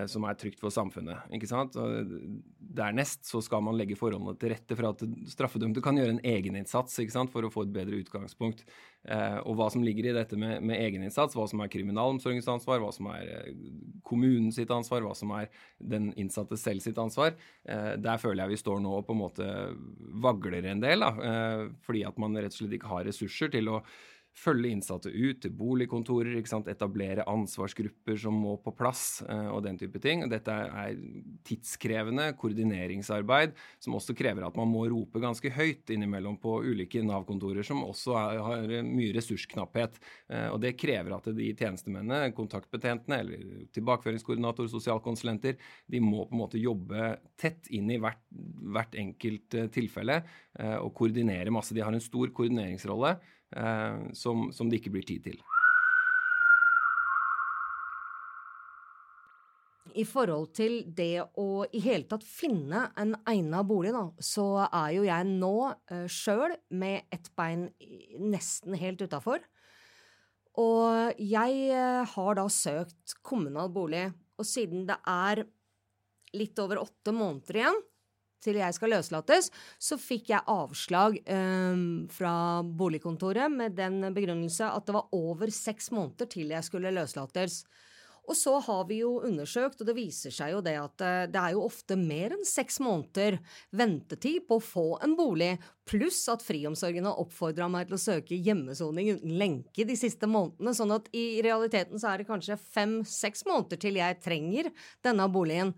som 0.06 0.26
er 0.30 0.36
trygt 0.38 0.60
for 0.62 0.70
samfunnet. 0.70 1.24
ikke 1.34 1.48
sant? 1.50 1.74
Og 1.82 2.12
dernest 2.72 3.26
så 3.26 3.42
skal 3.44 3.64
man 3.66 3.78
legge 3.80 3.98
forholdene 3.98 4.36
til 4.40 4.54
rette 4.54 4.78
for 4.78 4.92
at 4.92 5.02
straffedømte 5.32 5.82
kan 5.84 5.98
gjøre 5.98 6.14
en 6.16 6.22
egeninnsats 6.22 7.00
ikke 7.02 7.26
for 7.32 7.48
å 7.48 7.52
få 7.52 7.66
et 7.66 7.74
bedre 7.74 7.98
utgangspunkt. 7.98 8.62
Eh, 9.02 9.40
og 9.42 9.58
hva 9.58 9.68
som 9.74 9.82
ligger 9.82 10.12
i 10.12 10.14
dette 10.14 10.38
med, 10.38 10.62
med 10.62 10.78
egeninnsats, 10.78 11.36
hva 11.38 11.48
som 11.50 11.64
er 11.64 11.72
kriminalomsorgens 11.74 12.48
ansvar, 12.54 12.84
hva 12.84 12.92
som 12.94 13.10
er 13.10 13.50
kommunens 14.06 14.60
ansvar, 14.62 15.02
hva 15.02 15.16
som 15.18 15.34
er 15.40 15.50
den 15.80 16.12
innsatte 16.22 16.60
selv 16.62 16.86
sitt 16.86 17.02
ansvar, 17.02 17.34
eh, 17.66 17.96
der 17.98 18.22
føler 18.22 18.46
jeg 18.46 18.54
vi 18.54 18.62
står 18.62 18.86
nå 18.86 18.94
og 19.00 19.08
på 19.08 19.18
en 19.18 19.24
måte 19.24 19.50
vagler 20.22 20.70
en 20.70 20.84
del. 20.84 21.02
Da, 21.02 21.12
fordi 21.82 22.06
at 22.06 22.18
man 22.22 22.38
rett 22.38 22.54
og 22.54 22.62
slett 22.62 22.78
ikke 22.78 22.92
har 22.92 23.08
ressurser 23.08 23.50
til 23.54 23.72
å 23.74 23.82
følge 24.38 24.72
innsatte 24.72 25.12
ut 25.12 25.42
til 25.44 25.54
boligkontorer, 25.56 26.38
etablere 26.72 27.26
ansvarsgrupper 27.30 28.18
som 28.20 28.38
må 28.42 28.56
på 28.64 28.74
plass, 28.76 29.22
eh, 29.28 29.48
og 29.52 29.64
den 29.66 29.78
type 29.80 30.00
ting. 30.02 30.24
Dette 30.32 30.52
er 30.52 30.96
tidskrevende 31.48 32.32
koordineringsarbeid 32.40 33.56
som 33.82 33.98
også 33.98 34.16
krever 34.18 34.46
at 34.48 34.58
man 34.58 34.72
må 34.72 34.86
rope 34.92 35.22
ganske 35.22 35.52
høyt 35.52 35.92
innimellom 35.92 36.38
på 36.42 36.60
ulike 36.64 37.04
Nav-kontorer, 37.04 37.66
som 37.68 37.84
også 37.84 38.16
er, 38.20 38.42
har 38.46 38.88
mye 38.88 39.16
ressursknapphet. 39.18 40.00
Eh, 40.32 40.48
og 40.52 40.62
det 40.64 40.78
krever 40.80 41.18
at 41.18 41.30
de 41.36 41.52
tjenestemennene, 41.52 42.32
kontaktbetjentene 42.38 43.22
eller 43.26 43.68
tilbakeføringskoordinator, 43.76 44.72
sosialkonsulenter, 44.72 45.60
de 45.92 46.04
må 46.04 46.26
på 46.26 46.38
en 46.38 46.44
måte 46.46 46.62
jobbe 46.62 47.16
tett 47.40 47.68
inn 47.74 47.92
i 47.92 48.00
hvert, 48.02 48.24
hvert 48.72 48.96
enkelt 49.00 49.60
eh, 49.60 49.70
tilfelle 49.72 50.22
og 50.62 50.92
koordinere 50.94 51.52
masse. 51.54 51.74
De 51.74 51.82
har 51.82 51.94
en 51.96 52.04
stor 52.04 52.30
koordineringsrolle 52.36 53.14
som, 54.16 54.46
som 54.56 54.70
det 54.72 54.78
ikke 54.80 54.94
blir 54.94 55.04
tid 55.04 55.26
til. 55.26 55.42
I 59.98 60.04
forhold 60.08 60.52
til 60.56 60.82
det 60.96 61.24
å 61.40 61.64
i 61.74 61.82
hele 61.84 62.08
tatt 62.10 62.24
finne 62.28 62.86
en 63.00 63.16
egnet 63.28 63.68
bolig, 63.68 63.92
da, 63.96 64.06
så 64.24 64.66
er 64.68 64.92
jo 64.96 65.06
jeg 65.08 65.28
nå 65.28 65.56
uh, 65.68 66.06
sjøl 66.08 66.56
med 66.70 67.12
ett 67.14 67.32
bein 67.38 67.68
nesten 68.22 68.78
helt 68.80 69.02
utafor. 69.04 69.44
Og 70.62 71.20
jeg 71.20 71.72
uh, 71.72 72.04
har 72.14 72.40
da 72.40 72.48
søkt 72.52 73.18
kommunal 73.26 73.72
bolig, 73.74 74.08
og 74.40 74.48
siden 74.48 74.88
det 74.90 75.00
er 75.08 75.44
litt 76.38 76.60
over 76.64 76.80
åtte 76.86 77.12
måneder 77.16 77.60
igjen, 77.60 77.82
til 78.44 78.60
jeg 78.62 78.78
skal 78.78 78.96
løslates, 78.96 79.52
så 79.80 80.00
fikk 80.02 80.34
jeg 80.34 80.48
avslag 80.52 81.22
eh, 81.26 81.86
fra 82.14 82.36
boligkontoret 82.66 83.52
med 83.54 83.78
den 83.78 84.12
begrunnelse 84.16 84.70
at 84.72 84.88
det 84.88 84.98
var 84.98 85.16
over 85.16 85.54
seks 85.54 85.92
måneder 85.96 86.30
til 86.32 86.54
jeg 86.54 86.68
skulle 86.68 86.94
løslates. 86.96 87.62
Og 88.30 88.38
så 88.38 88.54
har 88.64 88.84
vi 88.88 89.00
jo 89.02 89.16
undersøkt, 89.26 89.82
og 89.82 89.88
det 89.90 89.96
viser 89.98 90.34
seg 90.34 90.54
jo 90.54 90.62
det 90.64 90.76
at 90.78 91.04
eh, 91.04 91.28
det 91.32 91.42
er 91.42 91.56
jo 91.56 91.66
ofte 91.66 91.98
mer 92.00 92.36
enn 92.36 92.46
seks 92.48 92.78
måneder 92.84 93.40
ventetid 93.76 94.46
på 94.48 94.60
å 94.60 94.64
få 94.64 94.86
en 95.04 95.16
bolig, 95.18 95.56
pluss 95.90 96.22
at 96.32 96.46
friomsorgen 96.46 97.10
har 97.10 97.20
oppfordra 97.20 97.68
meg 97.72 97.90
til 97.90 97.98
å 97.98 98.02
søke 98.02 98.38
hjemmesoning 98.38 99.16
uten 99.18 99.36
lenke 99.42 99.88
de 99.88 99.98
siste 100.00 100.30
månedene, 100.30 100.76
sånn 100.78 100.96
at 100.96 101.10
i 101.18 101.42
realiteten 101.44 102.00
så 102.00 102.14
er 102.14 102.22
det 102.22 102.30
kanskje 102.30 102.60
fem-seks 102.62 103.44
måneder 103.50 103.82
til 103.82 104.00
jeg 104.00 104.22
trenger 104.24 104.72
denne 105.04 105.28
boligen. 105.34 105.74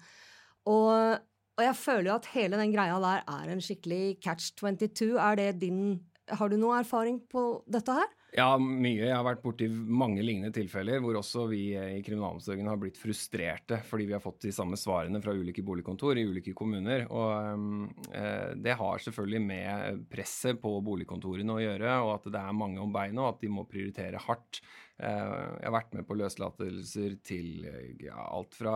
Og 0.69 1.23
og 1.53 1.67
jeg 1.67 1.77
føler 1.77 2.09
jo 2.09 2.17
at 2.17 2.31
hele 2.33 2.57
den 2.59 2.73
greia 2.73 2.97
der 3.03 3.23
er 3.29 3.53
en 3.53 3.61
skikkelig 3.61 4.17
catch 4.23 4.55
22. 4.57 5.13
Er 5.21 5.39
det 5.39 5.51
din 5.61 6.01
Har 6.31 6.47
du 6.49 6.55
noe 6.55 6.79
erfaring 6.79 7.19
på 7.29 7.63
dette 7.67 7.91
her? 7.91 8.11
Ja, 8.33 8.55
mye. 8.57 9.03
Jeg 9.03 9.13
har 9.13 9.25
vært 9.27 9.43
borti 9.43 9.67
mange 9.69 10.23
lignende 10.25 10.53
tilfeller 10.55 11.01
hvor 11.03 11.19
også 11.19 11.43
vi 11.51 11.75
i 11.75 11.99
kriminalomsorgen 12.01 12.69
har 12.71 12.79
blitt 12.81 12.97
frustrerte 12.97 13.77
fordi 13.85 14.07
vi 14.09 14.15
har 14.15 14.23
fått 14.23 14.47
de 14.47 14.53
samme 14.55 14.79
svarene 14.79 15.21
fra 15.21 15.35
ulike 15.37 15.61
boligkontor 15.65 16.17
i 16.17 16.23
ulike 16.25 16.55
kommuner. 16.57 17.05
Og 17.13 18.07
eh, 18.15 18.55
det 18.57 18.77
har 18.79 19.03
selvfølgelig 19.05 19.43
med 19.43 20.01
presset 20.09 20.57
på 20.63 20.71
boligkontorene 20.87 21.59
å 21.59 21.61
gjøre, 21.61 21.93
og 22.07 22.15
at 22.15 22.31
det 22.33 22.41
er 22.41 22.57
mange 22.63 22.81
om 22.81 22.95
beinet, 22.95 23.21
og 23.21 23.35
at 23.35 23.43
de 23.43 23.53
må 23.53 23.67
prioritere 23.69 24.25
hardt. 24.25 24.63
Eh, 24.97 25.37
jeg 25.59 25.67
har 25.67 25.77
vært 25.77 25.93
med 25.99 26.09
på 26.09 26.17
løslatelser 26.17 27.19
til 27.27 27.69
ja, 28.01 28.17
alt 28.23 28.57
fra 28.57 28.75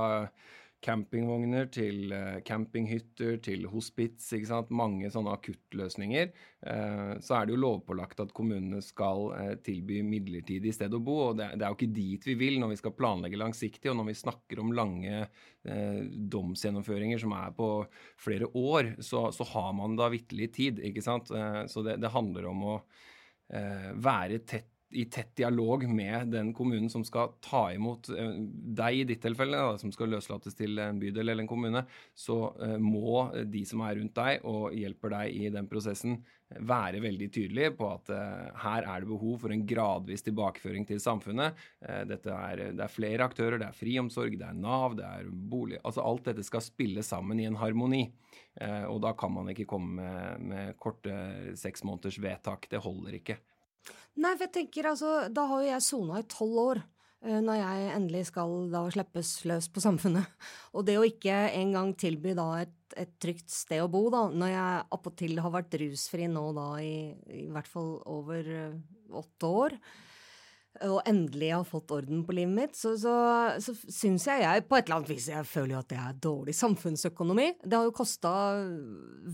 campingvogner 0.84 1.68
til 1.74 2.12
uh, 2.14 2.38
campinghytter 2.46 3.40
til 3.44 3.66
hospits. 3.72 4.30
ikke 4.36 4.50
sant? 4.50 4.70
Mange 4.70 5.10
sånne 5.14 5.34
akuttløsninger. 5.34 6.30
Uh, 6.62 7.18
så 7.24 7.40
er 7.40 7.48
det 7.48 7.56
jo 7.56 7.62
lovpålagt 7.64 8.22
at 8.24 8.34
kommunene 8.38 8.84
skal 8.86 9.26
uh, 9.34 9.56
tilby 9.66 10.04
midlertidig 10.06 10.76
sted 10.76 10.94
å 10.94 11.02
bo. 11.04 11.18
og 11.30 11.42
det, 11.42 11.50
er 11.58 11.66
jo 11.66 11.80
ikke 11.80 11.96
dit 11.98 12.30
vi 12.30 12.38
vil 12.40 12.60
når 12.62 12.76
vi 12.76 12.80
skal 12.84 12.96
planlegge 12.98 13.42
langsiktig, 13.42 13.90
og 13.92 14.00
når 14.00 14.12
vi 14.12 14.20
snakker 14.24 14.64
om 14.64 14.74
lange 14.78 15.28
domsgjennomføringer 15.68 17.20
som 17.20 17.34
er 17.36 17.50
på 17.58 17.66
flere 18.24 18.48
år, 18.56 18.94
så, 19.04 19.26
har 19.50 19.74
man 19.76 19.98
da 20.00 20.08
vitterlig 20.14 20.48
tid. 20.56 20.80
ikke 20.80 21.04
sant? 21.04 21.28
så 21.28 21.84
det 21.84 22.14
handler 22.14 22.48
om 22.48 22.62
å 22.64 22.76
være 24.00 24.40
tett 24.48 24.77
i 24.90 25.06
tett 25.06 25.36
dialog 25.36 25.84
med 25.90 26.28
den 26.32 26.54
kommunen 26.54 26.90
som 26.90 27.04
skal 27.04 27.34
ta 27.44 27.66
imot 27.74 28.08
eh, 28.10 28.38
deg, 28.78 29.02
i 29.02 29.04
ditt 29.10 29.22
tilfelle, 29.24 29.60
da, 29.60 29.76
som 29.80 29.92
skal 29.92 30.14
løslates 30.14 30.56
til 30.56 30.80
en 30.80 31.00
bydel 31.02 31.28
eller 31.28 31.44
en 31.44 31.50
kommune, 31.50 31.84
så 32.16 32.38
uh, 32.56 32.78
må 32.80 33.28
de 33.52 33.66
som 33.68 33.84
er 33.84 33.98
rundt 34.00 34.16
deg 34.16 34.46
og 34.48 34.76
hjelper 34.76 35.14
deg 35.18 35.36
i 35.36 35.52
den 35.54 35.68
prosessen, 35.68 36.22
være 36.64 37.02
veldig 37.04 37.28
tydelige 37.36 37.74
på 37.76 37.90
at 37.92 38.08
her 38.64 38.86
er 38.88 39.02
det 39.04 39.10
behov 39.10 39.34
for 39.42 39.52
en 39.52 39.66
gradvis 39.68 40.24
tilbakeføring 40.24 40.86
til 40.88 41.02
samfunnet. 41.04 41.58
Er, 41.84 42.06
det 42.08 42.22
er 42.86 42.94
flere 42.94 43.26
aktører, 43.28 43.58
det 43.60 43.68
er 43.68 43.76
friomsorg, 43.76 44.38
det 44.40 44.48
er 44.48 44.56
Nav, 44.56 44.96
det 44.96 45.04
er 45.04 45.28
bolig 45.28 45.82
altså 45.82 46.06
Alt 46.08 46.30
dette 46.30 46.48
skal 46.48 46.64
spille 46.64 47.04
sammen 47.04 47.42
i 47.44 47.50
en 47.50 47.60
harmoni. 47.60 48.06
og 48.88 49.02
da 49.04 49.12
kan 49.20 49.36
man 49.36 49.52
ikke 49.52 49.68
komme 49.68 50.00
med, 50.00 50.48
med 50.48 50.80
korte 50.80 51.20
seks 51.60 51.84
måneders 51.84 52.22
vedtak. 52.24 52.72
Det 52.72 52.80
holder 52.80 53.20
ikke. 53.20 53.42
Nei, 54.18 54.34
for 54.34 54.48
jeg 54.48 54.54
tenker 54.56 54.90
altså, 54.90 55.16
da 55.30 55.46
har 55.50 55.64
jo 55.64 55.74
jeg 55.74 55.86
sona 55.86 56.22
i 56.22 56.30
tolv 56.32 56.62
år. 56.64 56.84
Eh, 57.26 57.40
når 57.42 57.60
jeg 57.60 57.94
endelig 57.96 58.26
skal 58.30 58.58
da 58.74 58.84
slippes 58.94 59.32
løs 59.50 59.70
på 59.74 59.84
samfunnet. 59.84 60.26
Og 60.76 60.86
det 60.88 60.98
å 61.00 61.06
ikke 61.08 61.36
engang 61.58 61.94
tilby 61.98 62.36
da 62.38 62.50
et, 62.62 62.76
et 62.98 63.14
trygt 63.22 63.50
sted 63.54 63.82
å 63.84 63.92
bo, 63.92 64.08
da, 64.14 64.28
når 64.30 64.54
jeg 64.54 64.84
appåtil 64.98 65.40
har 65.44 65.54
vært 65.54 65.80
rusfri 65.82 66.28
nå 66.32 66.50
da 66.58 66.68
i, 66.84 66.98
i 67.34 67.48
hvert 67.54 67.70
fall 67.70 67.98
over 68.06 68.52
uh, 68.54 69.18
åtte 69.18 69.50
år, 69.64 69.80
og 70.86 71.00
endelig 71.10 71.48
har 71.56 71.64
fått 71.66 71.90
orden 71.96 72.20
på 72.22 72.36
livet 72.38 72.54
mitt, 72.54 72.76
så, 72.78 72.92
så, 73.02 73.14
så 73.58 73.74
syns 73.74 74.28
jeg 74.30 74.44
jeg 74.44 74.66
på 74.70 74.78
et 74.78 74.86
eller 74.86 75.00
annet 75.00 75.10
vis 75.10 75.26
jeg 75.32 75.48
føler 75.50 75.74
jo 75.74 75.80
at 75.80 75.90
det 75.90 75.98
er 75.98 76.20
dårlig 76.22 76.54
samfunnsøkonomi. 76.54 77.48
Det 77.64 77.80
har 77.80 77.88
jo 77.88 77.96
kosta 77.98 78.34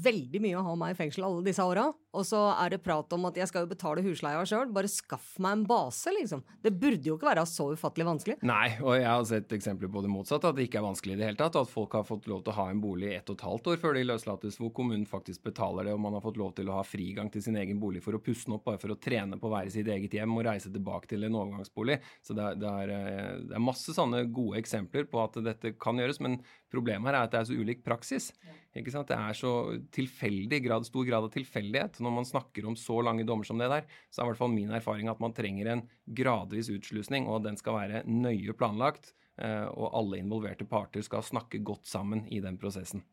veldig 0.08 0.40
mye 0.46 0.62
å 0.62 0.64
ha 0.70 0.78
meg 0.80 0.96
i 0.96 1.00
fengsel 1.02 1.28
alle 1.28 1.44
disse 1.44 1.66
åra. 1.68 1.90
Og 2.14 2.26
så 2.28 2.40
er 2.54 2.76
det 2.76 2.82
prat 2.86 3.14
om 3.16 3.26
at 3.26 3.38
jeg 3.40 3.50
skal 3.50 3.66
jo 3.66 3.72
betale 3.72 4.04
husleia 4.06 4.44
sjøl. 4.46 4.70
Bare 4.74 4.90
skaff 4.92 5.34
meg 5.42 5.58
en 5.58 5.64
base, 5.70 6.12
liksom. 6.14 6.44
Det 6.62 6.70
burde 6.78 7.10
jo 7.10 7.16
ikke 7.18 7.30
være 7.32 7.46
så 7.50 7.72
ufattelig 7.74 8.06
vanskelig. 8.06 8.36
Nei, 8.46 8.76
og 8.84 9.00
jeg 9.00 9.08
har 9.10 9.26
sett 9.26 9.56
eksempler 9.58 9.90
på 9.90 10.04
det 10.06 10.12
motsatte, 10.14 10.52
at 10.52 10.60
det 10.60 10.68
ikke 10.68 10.78
er 10.82 10.86
vanskelig 10.86 11.16
i 11.16 11.20
det 11.20 11.30
hele 11.32 11.40
tatt. 11.40 11.58
At 11.58 11.72
folk 11.72 11.98
har 11.98 12.06
fått 12.06 12.30
lov 12.30 12.44
til 12.46 12.54
å 12.54 12.58
ha 12.60 12.68
en 12.70 12.84
bolig 12.84 13.10
i 13.10 13.16
ett 13.18 13.34
og 13.34 13.40
et 13.40 13.46
halvt 13.48 13.72
år 13.74 13.82
før 13.82 13.98
de 13.98 14.06
løslates, 14.06 14.60
hvor 14.62 14.74
kommunen 14.78 15.08
faktisk 15.10 15.48
betaler 15.50 15.90
det, 15.90 15.96
og 15.98 16.04
man 16.06 16.18
har 16.18 16.26
fått 16.26 16.38
lov 16.42 16.54
til 16.60 16.70
å 16.70 16.78
ha 16.78 16.86
frigang 16.86 17.34
til 17.34 17.46
sin 17.46 17.58
egen 17.58 17.82
bolig 17.82 18.04
for 18.06 18.14
å 18.14 18.22
pusse 18.22 18.46
den 18.46 18.60
opp, 18.60 18.68
bare 18.70 18.82
for 18.84 18.94
å 18.94 19.00
trene 19.02 19.40
på 19.42 19.50
å 19.50 19.56
være 19.56 19.72
i 19.72 19.76
sitt 19.80 19.90
eget 19.90 20.14
hjem 20.20 20.38
og 20.38 20.46
reise 20.46 20.70
tilbake 20.74 21.10
til 21.10 21.26
en 21.26 21.40
overgangsbolig. 21.42 21.98
Så 22.22 22.38
det 22.38 22.46
er, 22.52 22.62
det 22.62 22.76
er, 22.84 22.94
eh, 22.94 23.32
det 23.50 23.58
er 23.58 23.66
masse 23.72 23.98
sånne 23.98 24.28
gode 24.30 24.62
eksempler 24.62 25.10
på 25.10 25.24
at 25.26 25.42
dette 25.50 25.74
kan 25.82 25.98
gjøres, 25.98 26.22
men 26.22 26.38
problemet 26.70 27.10
her 27.10 27.24
er 27.24 27.26
at 27.26 27.34
det 27.34 27.42
er 27.42 27.50
så 27.50 27.58
ulik 27.58 27.82
praksis. 27.86 28.30
Ikke 28.74 28.94
sant? 28.94 29.10
Det 29.12 29.18
er 29.18 29.38
så 29.38 29.54
tilfeldig 29.94 30.60
grad, 30.66 30.88
stor 30.88 31.06
grad 31.06 31.28
av 31.28 31.34
tilfeldighet. 31.34 32.00
Når 32.02 32.16
man 32.16 32.26
snakker 32.26 32.66
om 32.70 32.78
så 32.80 33.00
lange 33.06 33.26
dommer 33.28 33.46
som 33.46 33.62
det 33.62 33.70
der, 33.70 33.86
så 34.10 34.22
er 34.22 34.26
i 34.26 34.32
hvert 34.32 34.42
fall 34.42 34.54
min 34.54 34.74
erfaring 34.74 35.12
at 35.12 35.22
man 35.22 35.36
trenger 35.38 35.70
en 35.70 35.84
gradvis 36.06 36.72
utslusning, 36.74 37.30
og 37.30 37.44
den 37.46 37.60
skal 37.60 37.78
være 37.78 38.06
nøye 38.10 38.56
planlagt. 38.58 39.14
Eh, 39.42 39.66
og 39.70 39.94
alle 39.98 40.22
involverte 40.22 40.66
parter 40.70 41.06
skal 41.06 41.26
snakke 41.26 41.62
godt 41.66 41.90
sammen 41.90 42.26
i 42.34 42.42
den 42.42 42.58
prosessen. 42.62 43.06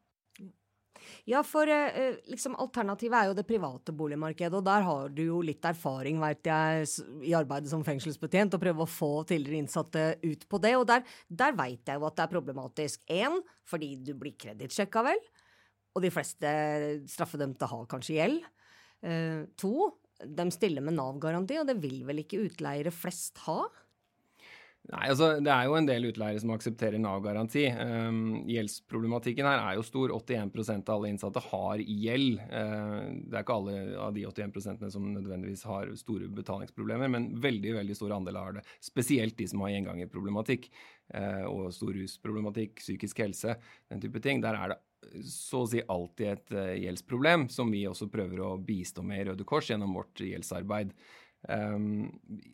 Ja, 1.24 1.42
for 1.46 1.68
eh, 1.68 2.16
liksom, 2.28 2.56
alternativet 2.60 3.16
er 3.16 3.30
jo 3.30 3.36
det 3.36 3.46
private 3.48 3.92
boligmarkedet, 3.96 4.52
og 4.56 4.64
der 4.66 4.84
har 4.84 5.12
du 5.12 5.22
jo 5.24 5.40
litt 5.44 5.64
erfaring, 5.64 6.20
veit 6.22 6.46
jeg, 6.46 6.88
i 7.26 7.34
arbeidet 7.36 7.72
som 7.72 7.84
fengselsbetjent, 7.86 8.56
og 8.56 8.62
prøve 8.62 8.84
å 8.84 8.90
få 8.90 9.10
tidligere 9.28 9.64
innsatte 9.64 10.06
ut 10.24 10.48
på 10.48 10.60
det. 10.62 10.74
Og 10.80 10.86
der, 10.90 11.04
der 11.28 11.56
veit 11.58 11.88
jeg 11.88 12.00
jo 12.00 12.08
at 12.08 12.18
det 12.18 12.26
er 12.26 12.34
problematisk. 12.34 13.04
Én, 13.12 13.40
fordi 13.68 13.94
du 14.04 14.14
blir 14.18 14.36
kredittsjekka, 14.40 15.04
vel. 15.08 15.24
Og 15.94 16.04
de 16.04 16.12
fleste 16.14 16.50
straffedømte 17.10 17.68
har 17.70 17.88
kanskje 17.90 18.16
gjeld. 18.18 18.40
Eh, 19.02 19.46
to, 19.58 19.90
de 20.20 20.48
stiller 20.54 20.84
med 20.84 20.98
Nav-garanti, 20.98 21.58
og 21.60 21.68
det 21.70 21.80
vil 21.82 22.02
vel 22.08 22.22
ikke 22.22 22.44
utleiere 22.46 22.92
flest 22.94 23.40
ha? 23.46 23.62
Nei, 24.88 25.04
altså 25.12 25.34
Det 25.44 25.50
er 25.52 25.66
jo 25.68 25.74
en 25.76 25.86
del 25.86 26.06
utleiere 26.08 26.40
som 26.40 26.50
aksepterer 26.54 26.98
Nav-garanti. 27.02 27.66
Um, 27.76 28.40
gjeldsproblematikken 28.48 29.46
her 29.46 29.60
er 29.60 29.76
jo 29.76 29.84
stor. 29.86 30.14
81% 30.16 30.88
av 30.88 30.96
alle 30.96 31.10
innsatte 31.12 31.42
har 31.44 31.82
gjeld. 31.84 32.40
Uh, 32.48 33.12
det 33.28 33.36
er 33.36 33.44
ikke 33.44 33.58
alle 33.58 33.76
av 34.00 34.16
de 34.16 34.24
81% 34.26 34.88
som 34.94 35.10
nødvendigvis 35.12 35.66
har 35.68 35.92
store 36.00 36.30
betalingsproblemer, 36.40 37.12
men 37.12 37.28
veldig 37.44 37.76
veldig 37.76 37.98
stor 37.98 38.16
andel 38.16 38.40
har 38.40 38.56
det. 38.58 38.64
Spesielt 38.82 39.36
de 39.38 39.50
som 39.52 39.62
har 39.66 39.74
gjengangerproblematikk 39.76 40.70
uh, 40.72 41.44
og 41.52 41.70
stor 41.76 41.92
rusproblematikk, 42.00 42.80
psykisk 42.80 43.22
helse, 43.26 43.58
den 43.92 44.02
type 44.02 44.24
ting. 44.24 44.42
Der 44.42 44.58
er 44.58 44.74
det 44.74 44.80
så 45.26 45.64
å 45.64 45.68
si 45.70 45.82
alltid 45.82 46.32
et 46.32 46.52
uh, 46.56 46.74
gjeldsproblem, 46.78 47.48
som 47.52 47.70
vi 47.72 47.86
også 47.88 48.10
prøver 48.12 48.42
å 48.44 48.54
bistå 48.62 49.04
med 49.06 49.22
i 49.22 49.28
Røde 49.30 49.46
Kors 49.48 49.70
gjennom 49.72 49.96
vårt 49.96 50.22
gjeldsarbeid. 50.22 50.92
Um, 51.48 52.10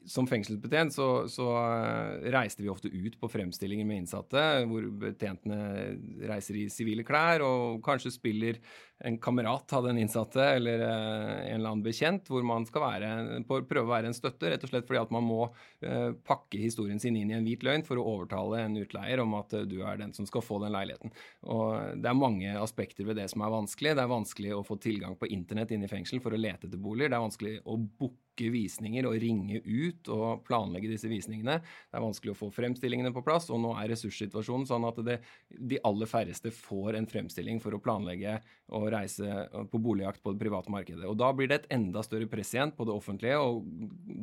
som 0.07 0.29
fengselsbetjent 0.31 0.95
så, 0.95 1.27
så, 1.27 1.47
eh, 1.59 2.29
reiste 2.31 2.63
vi 2.63 2.69
ofte 2.71 2.87
ut 2.87 3.17
på 3.19 3.29
fremstillinger 3.29 3.87
med 3.89 4.05
innsatte, 4.05 4.43
hvor 4.71 4.85
betjentene 5.03 6.29
reiser 6.31 6.61
i 6.61 6.69
sivile 6.71 7.03
klær 7.07 7.43
og 7.43 7.81
kanskje 7.83 8.13
spiller 8.15 8.61
en 9.05 9.19
kamerat 9.19 9.73
av 9.75 9.89
den 9.89 9.99
innsatte 9.99 10.41
eller 10.41 10.81
uh, 10.81 11.33
en 11.43 11.59
eller 11.59 11.73
annen 11.73 11.83
bekjent, 11.85 12.31
hvor 12.31 12.47
man 12.47 12.65
skal 12.69 12.85
være, 12.85 13.11
prøve 13.49 13.83
å 13.83 13.91
være 13.91 14.09
en 14.09 14.17
støtte, 14.17 14.49
rett 14.53 14.63
og 14.65 14.71
slett 14.71 14.87
fordi 14.89 15.03
at 15.03 15.13
man 15.13 15.27
må 15.27 15.41
uh, 15.51 16.15
pakke 16.25 16.63
historien 16.63 17.03
sin 17.03 17.19
inn 17.19 17.35
i 17.35 17.37
en 17.37 17.45
hvit 17.45 17.67
løgn 17.67 17.85
for 17.85 18.01
å 18.01 18.07
overtale 18.15 18.63
en 18.63 18.79
utleier 18.81 19.21
om 19.21 19.35
at 19.37 19.53
uh, 19.59 19.67
du 19.69 19.81
er 19.83 19.99
den 20.01 20.15
som 20.17 20.29
skal 20.31 20.47
få 20.47 20.63
den 20.63 20.73
leiligheten. 20.73 21.13
Og 21.51 21.99
Det 22.01 22.13
er 22.13 22.23
mange 22.23 22.55
aspekter 22.63 23.05
ved 23.05 23.19
det 23.19 23.27
som 23.35 23.43
er 23.43 23.53
vanskelig. 23.53 23.97
Det 23.99 24.07
er 24.07 24.15
vanskelig 24.15 24.55
å 24.57 24.65
få 24.65 24.79
tilgang 24.81 25.19
på 25.19 25.29
internett 25.35 25.75
inne 25.75 25.91
i 25.91 25.93
fengsel 25.93 26.23
for 26.25 26.33
å 26.33 26.41
lete 26.41 26.71
etter 26.71 26.81
boliger. 26.81 27.13
Det 27.13 27.19
er 27.19 27.27
vanskelig 27.27 27.59
å 27.67 27.77
booke 27.77 28.26
visninger 28.53 29.07
og 29.09 29.17
ringe 29.23 29.61
ut 29.65 30.09
og 30.13 30.43
planlegge 30.47 30.91
disse 30.91 31.09
visningene. 31.11 31.59
Det 31.63 31.99
er 31.99 32.05
vanskelig 32.05 32.35
å 32.35 32.39
få 32.39 32.51
fremstillingene 32.55 33.13
på 33.15 33.25
plass, 33.27 33.49
og 33.51 33.61
nå 33.63 33.75
er 33.81 33.91
ressurssituasjonen 33.93 34.67
sånn 34.69 34.87
at 34.89 35.01
det, 35.07 35.19
de 35.49 35.81
aller 35.87 36.11
færreste 36.11 36.53
får 36.55 36.99
en 36.99 37.09
fremstilling 37.11 37.61
for 37.63 37.77
å 37.77 37.83
planlegge 37.83 38.39
og 38.77 38.89
reise 38.95 39.47
på 39.71 39.81
boligjakt 39.83 40.23
på 40.25 40.35
det 40.35 40.43
private 40.43 40.73
markedet. 40.73 41.07
Og 41.09 41.17
Da 41.21 41.33
blir 41.37 41.51
det 41.51 41.63
et 41.63 41.71
enda 41.79 42.03
større 42.07 42.29
press 42.31 42.55
igjen 42.55 42.75
på 42.77 42.89
det 42.89 42.97
offentlige 42.97 43.39
og 43.43 43.65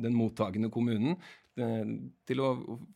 den 0.04 0.16
mottagende 0.16 0.70
kommunen 0.72 1.16
eh, 1.58 1.96
til 2.26 2.44
å 2.44 2.52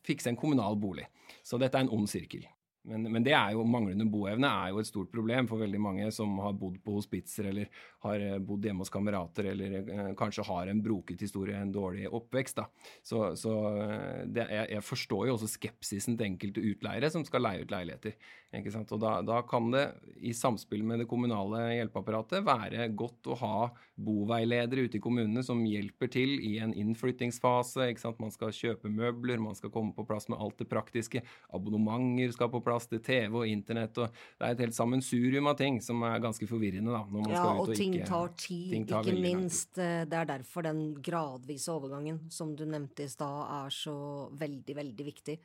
fikse 0.06 0.32
en 0.32 0.40
kommunal 0.40 0.78
bolig. 0.80 1.08
Så 1.42 1.60
dette 1.60 1.78
er 1.78 1.86
en 1.86 1.96
ond 1.98 2.08
sirkel. 2.10 2.46
Men, 2.88 3.04
men, 3.12 3.24
det 3.24 3.34
er 3.36 3.52
jo, 3.52 3.64
manglende 3.68 4.06
boevne 4.08 4.48
er 4.48 4.72
jo 4.72 4.80
et 4.82 4.88
stort 4.88 5.10
problem 5.12 5.48
for 5.50 5.60
veldig 5.60 5.80
mange 5.82 6.08
som 6.14 6.38
har 6.40 6.56
bodd 6.56 6.78
på 6.84 6.96
hospitser 6.96 7.50
eller 7.50 7.68
har 8.06 8.24
eh, 8.24 8.38
bodd 8.40 8.64
hjemme 8.64 8.84
hos 8.84 8.92
kamerater 8.92 9.50
eller 9.52 9.76
eh, 9.82 10.10
kanskje 10.18 10.46
har 10.48 10.70
en 10.70 10.82
broket 10.84 11.22
historie, 11.26 11.56
en 11.58 11.74
dårlig 11.74 12.08
oppvekst. 12.08 12.62
Da. 12.62 12.68
Så, 13.04 13.22
så 13.40 13.54
eh, 13.84 14.24
det, 14.26 14.48
jeg, 14.54 14.70
jeg, 14.76 14.86
forstår 14.88 15.28
jo 15.28 15.36
også 15.36 15.50
skepsisen 15.52 16.16
til 16.16 16.30
enkelte 16.30 16.64
utleiere 16.64 17.12
som 17.12 17.26
skal 17.28 17.44
leie 17.44 17.64
ut 17.64 17.74
leiligheter. 17.74 18.16
Ikke 18.56 18.72
sant? 18.72 18.92
Og 18.96 19.02
da, 19.02 19.18
da, 19.20 19.42
kan 19.44 19.68
det 19.74 19.84
i 20.24 20.32
samspill 20.32 20.80
med 20.86 21.02
det 21.02 21.08
kommunale 21.10 21.66
hjelpeapparatet 21.74 22.46
være 22.46 22.86
godt 22.96 23.28
å 23.28 23.36
ha 23.42 23.56
boveiledere 24.00 24.86
ute 24.86 24.96
i 24.96 25.02
kommunene 25.04 25.42
som 25.44 25.60
hjelper 25.68 26.08
til 26.14 26.38
i 26.40 26.54
en 26.64 26.72
innflyttingsfase. 26.72 27.90
Ikke 27.92 28.06
sant? 28.06 28.22
Man 28.22 28.32
skal 28.32 28.54
kjøpe 28.56 28.88
møbler, 28.88 29.42
man 29.42 29.58
skal 29.58 29.72
komme 29.74 29.92
på 29.92 30.06
plass 30.08 30.30
med 30.32 30.40
alt 30.40 30.56
det 30.62 30.68
praktiske. 30.70 31.20
Abonnementer 31.52 32.32
skal 32.32 32.48
på 32.54 32.62
plass 32.64 32.77
til 32.86 33.02
TV 33.02 33.34
og 33.34 33.46
internett. 33.50 33.98
og 33.98 34.08
Det 34.38 34.46
er 34.46 34.54
et 34.54 34.64
helt 34.66 34.76
sammensurium 34.76 35.50
av 35.50 35.58
ting 35.58 35.80
som 35.82 36.02
er 36.06 36.22
ganske 36.22 36.46
forvirrende. 36.46 36.92
da, 36.92 37.02
når 37.02 37.26
man 37.26 37.34
ja, 37.34 37.42
skal 37.42 37.58
ut 37.58 37.60
og, 37.60 37.68
og 37.68 37.74
ting 37.74 37.98
ikke, 37.98 38.06
tar 38.06 38.32
tid, 38.36 38.70
ting 38.70 38.88
tar 38.88 39.02
ikke 39.02 39.26
minst. 39.26 39.74
Tid. 39.74 40.08
det 40.10 40.18
er 40.18 40.32
derfor 40.36 40.62
den 40.62 40.82
gradvise 41.02 41.72
overgangen 41.72 42.20
som 42.30 42.54
du 42.56 42.64
nevnte 42.64 43.04
i 43.04 43.08
stad, 43.08 43.46
er 43.64 43.70
så 43.74 43.98
veldig, 44.38 44.76
veldig 44.76 45.08
viktig. 45.12 45.38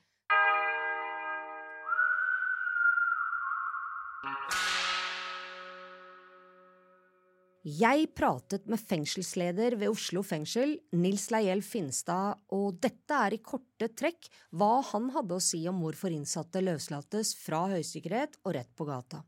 Jeg 7.63 8.09
pratet 8.11 8.65
med 8.67 8.75
fengselsleder 8.75 9.77
ved 9.79 9.93
Oslo 9.93 10.19
fengsel, 10.27 10.73
Nils 10.99 11.29
Leiel 11.31 11.61
Finstad, 11.63 12.41
og 12.51 12.81
dette 12.83 13.15
er 13.15 13.37
i 13.37 13.39
korte 13.39 13.87
trekk 13.95 14.27
hva 14.51 14.81
han 14.89 15.07
hadde 15.15 15.37
å 15.37 15.43
si 15.43 15.61
om 15.71 15.79
hvorfor 15.79 16.11
innsatte 16.11 16.59
løslates 16.59 17.31
fra 17.39 17.61
høysikkerhet 17.71 18.35
og 18.43 18.57
rett 18.57 18.73
på 18.75 18.89
gata. 18.91 19.21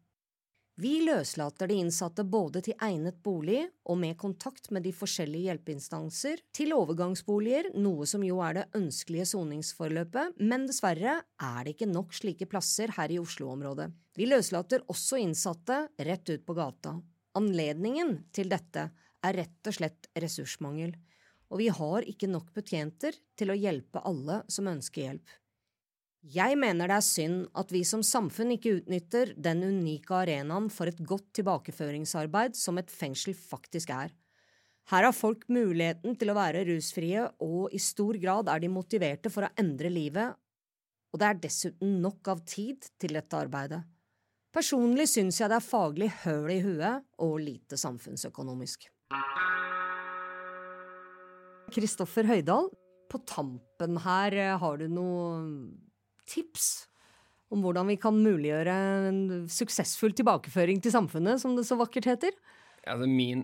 Vi 0.76 0.98
løslater 1.08 1.72
de 1.72 1.80
innsatte 1.80 2.28
både 2.28 2.60
til 2.68 2.76
egnet 2.84 3.22
bolig 3.24 3.62
og 3.88 4.02
med 4.04 4.18
kontakt 4.20 4.68
med 4.76 4.84
de 4.84 4.92
forskjellige 4.92 5.48
hjelpeinstanser, 5.48 6.44
til 6.52 6.76
overgangsboliger, 6.76 7.72
noe 7.80 8.04
som 8.04 8.28
jo 8.28 8.44
er 8.44 8.60
det 8.60 8.68
ønskelige 8.76 9.32
soningsforløpet, 9.32 10.36
men 10.44 10.68
dessverre 10.68 11.22
er 11.24 11.64
det 11.64 11.78
ikke 11.78 11.88
nok 11.94 12.12
slike 12.20 12.52
plasser 12.52 12.92
her 13.00 13.16
i 13.16 13.24
Oslo-området. 13.24 13.94
Vi 14.20 14.28
løslater 14.28 14.84
også 14.92 15.24
innsatte 15.24 15.86
rett 15.96 16.36
ut 16.36 16.44
på 16.44 16.60
gata. 16.60 16.98
Anledningen 17.36 18.18
til 18.36 18.50
dette 18.52 18.90
er 19.26 19.40
rett 19.42 19.68
og 19.68 19.76
slett 19.76 20.08
ressursmangel, 20.16 20.94
og 21.52 21.60
vi 21.62 21.70
har 21.74 22.06
ikke 22.08 22.30
nok 22.32 22.54
betjenter 22.56 23.18
til 23.38 23.52
å 23.52 23.58
hjelpe 23.58 24.04
alle 24.08 24.42
som 24.52 24.70
ønsker 24.72 25.10
hjelp. 25.10 25.34
Jeg 26.26 26.58
mener 26.58 26.90
det 26.90 26.96
er 26.98 27.06
synd 27.06 27.42
at 27.54 27.70
vi 27.70 27.84
som 27.86 28.02
samfunn 28.02 28.56
ikke 28.56 28.80
utnytter 28.80 29.36
den 29.38 29.62
unike 29.62 30.16
arenaen 30.24 30.72
for 30.74 30.90
et 30.90 31.02
godt 31.06 31.28
tilbakeføringsarbeid 31.38 32.58
som 32.58 32.80
et 32.82 32.90
fengsel 32.90 33.36
faktisk 33.38 33.92
er. 33.94 34.10
Her 34.90 35.06
har 35.06 35.14
folk 35.14 35.46
muligheten 35.50 36.18
til 36.18 36.32
å 36.32 36.38
være 36.38 36.64
rusfrie, 36.68 37.28
og 37.42 37.74
i 37.74 37.82
stor 37.82 38.18
grad 38.22 38.50
er 38.50 38.62
de 38.62 38.72
motiverte 38.74 39.32
for 39.34 39.46
å 39.46 39.54
endre 39.62 39.90
livet, 39.94 40.34
og 41.14 41.22
det 41.22 41.30
er 41.30 41.44
dessuten 41.46 42.00
nok 42.02 42.28
av 42.34 42.42
tid 42.46 42.86
til 43.02 43.18
dette 43.18 43.38
arbeidet. 43.38 43.82
Personlig 44.56 45.10
syns 45.12 45.42
jeg 45.42 45.52
det 45.52 45.58
er 45.58 45.66
faglig 45.66 46.08
høl 46.22 46.52
i 46.54 46.62
huet 46.64 47.04
og 47.20 47.34
lite 47.44 47.76
samfunnsøkonomisk. 47.76 48.86
Kristoffer 51.76 52.30
Høydal, 52.30 52.70
på 53.12 53.20
tampen 53.28 54.00
her, 54.06 54.36
eh, 54.40 54.56
har 54.56 54.78
du 54.80 54.86
noen 54.88 55.50
tips 56.24 56.88
om 57.52 57.62
hvordan 57.66 57.92
vi 57.92 57.98
kan 58.00 58.16
muliggjøre 58.16 58.78
en 59.10 59.20
suksessfull 59.52 60.16
tilbakeføring 60.16 60.80
til 60.82 60.96
samfunnet, 60.96 61.42
som 61.44 61.58
det 61.58 61.68
så 61.68 61.76
vakkert 61.76 62.08
heter? 62.14 62.32
Altså, 62.88 63.10
min 63.12 63.44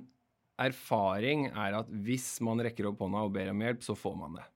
erfaring 0.62 1.50
er 1.52 1.82
at 1.82 1.92
hvis 1.92 2.38
man 2.40 2.64
rekker 2.64 2.88
opp 2.88 3.04
hånda 3.04 3.28
og 3.28 3.36
ber 3.36 3.52
om 3.52 3.68
hjelp, 3.68 3.84
så 3.84 3.98
får 4.00 4.16
man 4.16 4.40
det. 4.40 4.48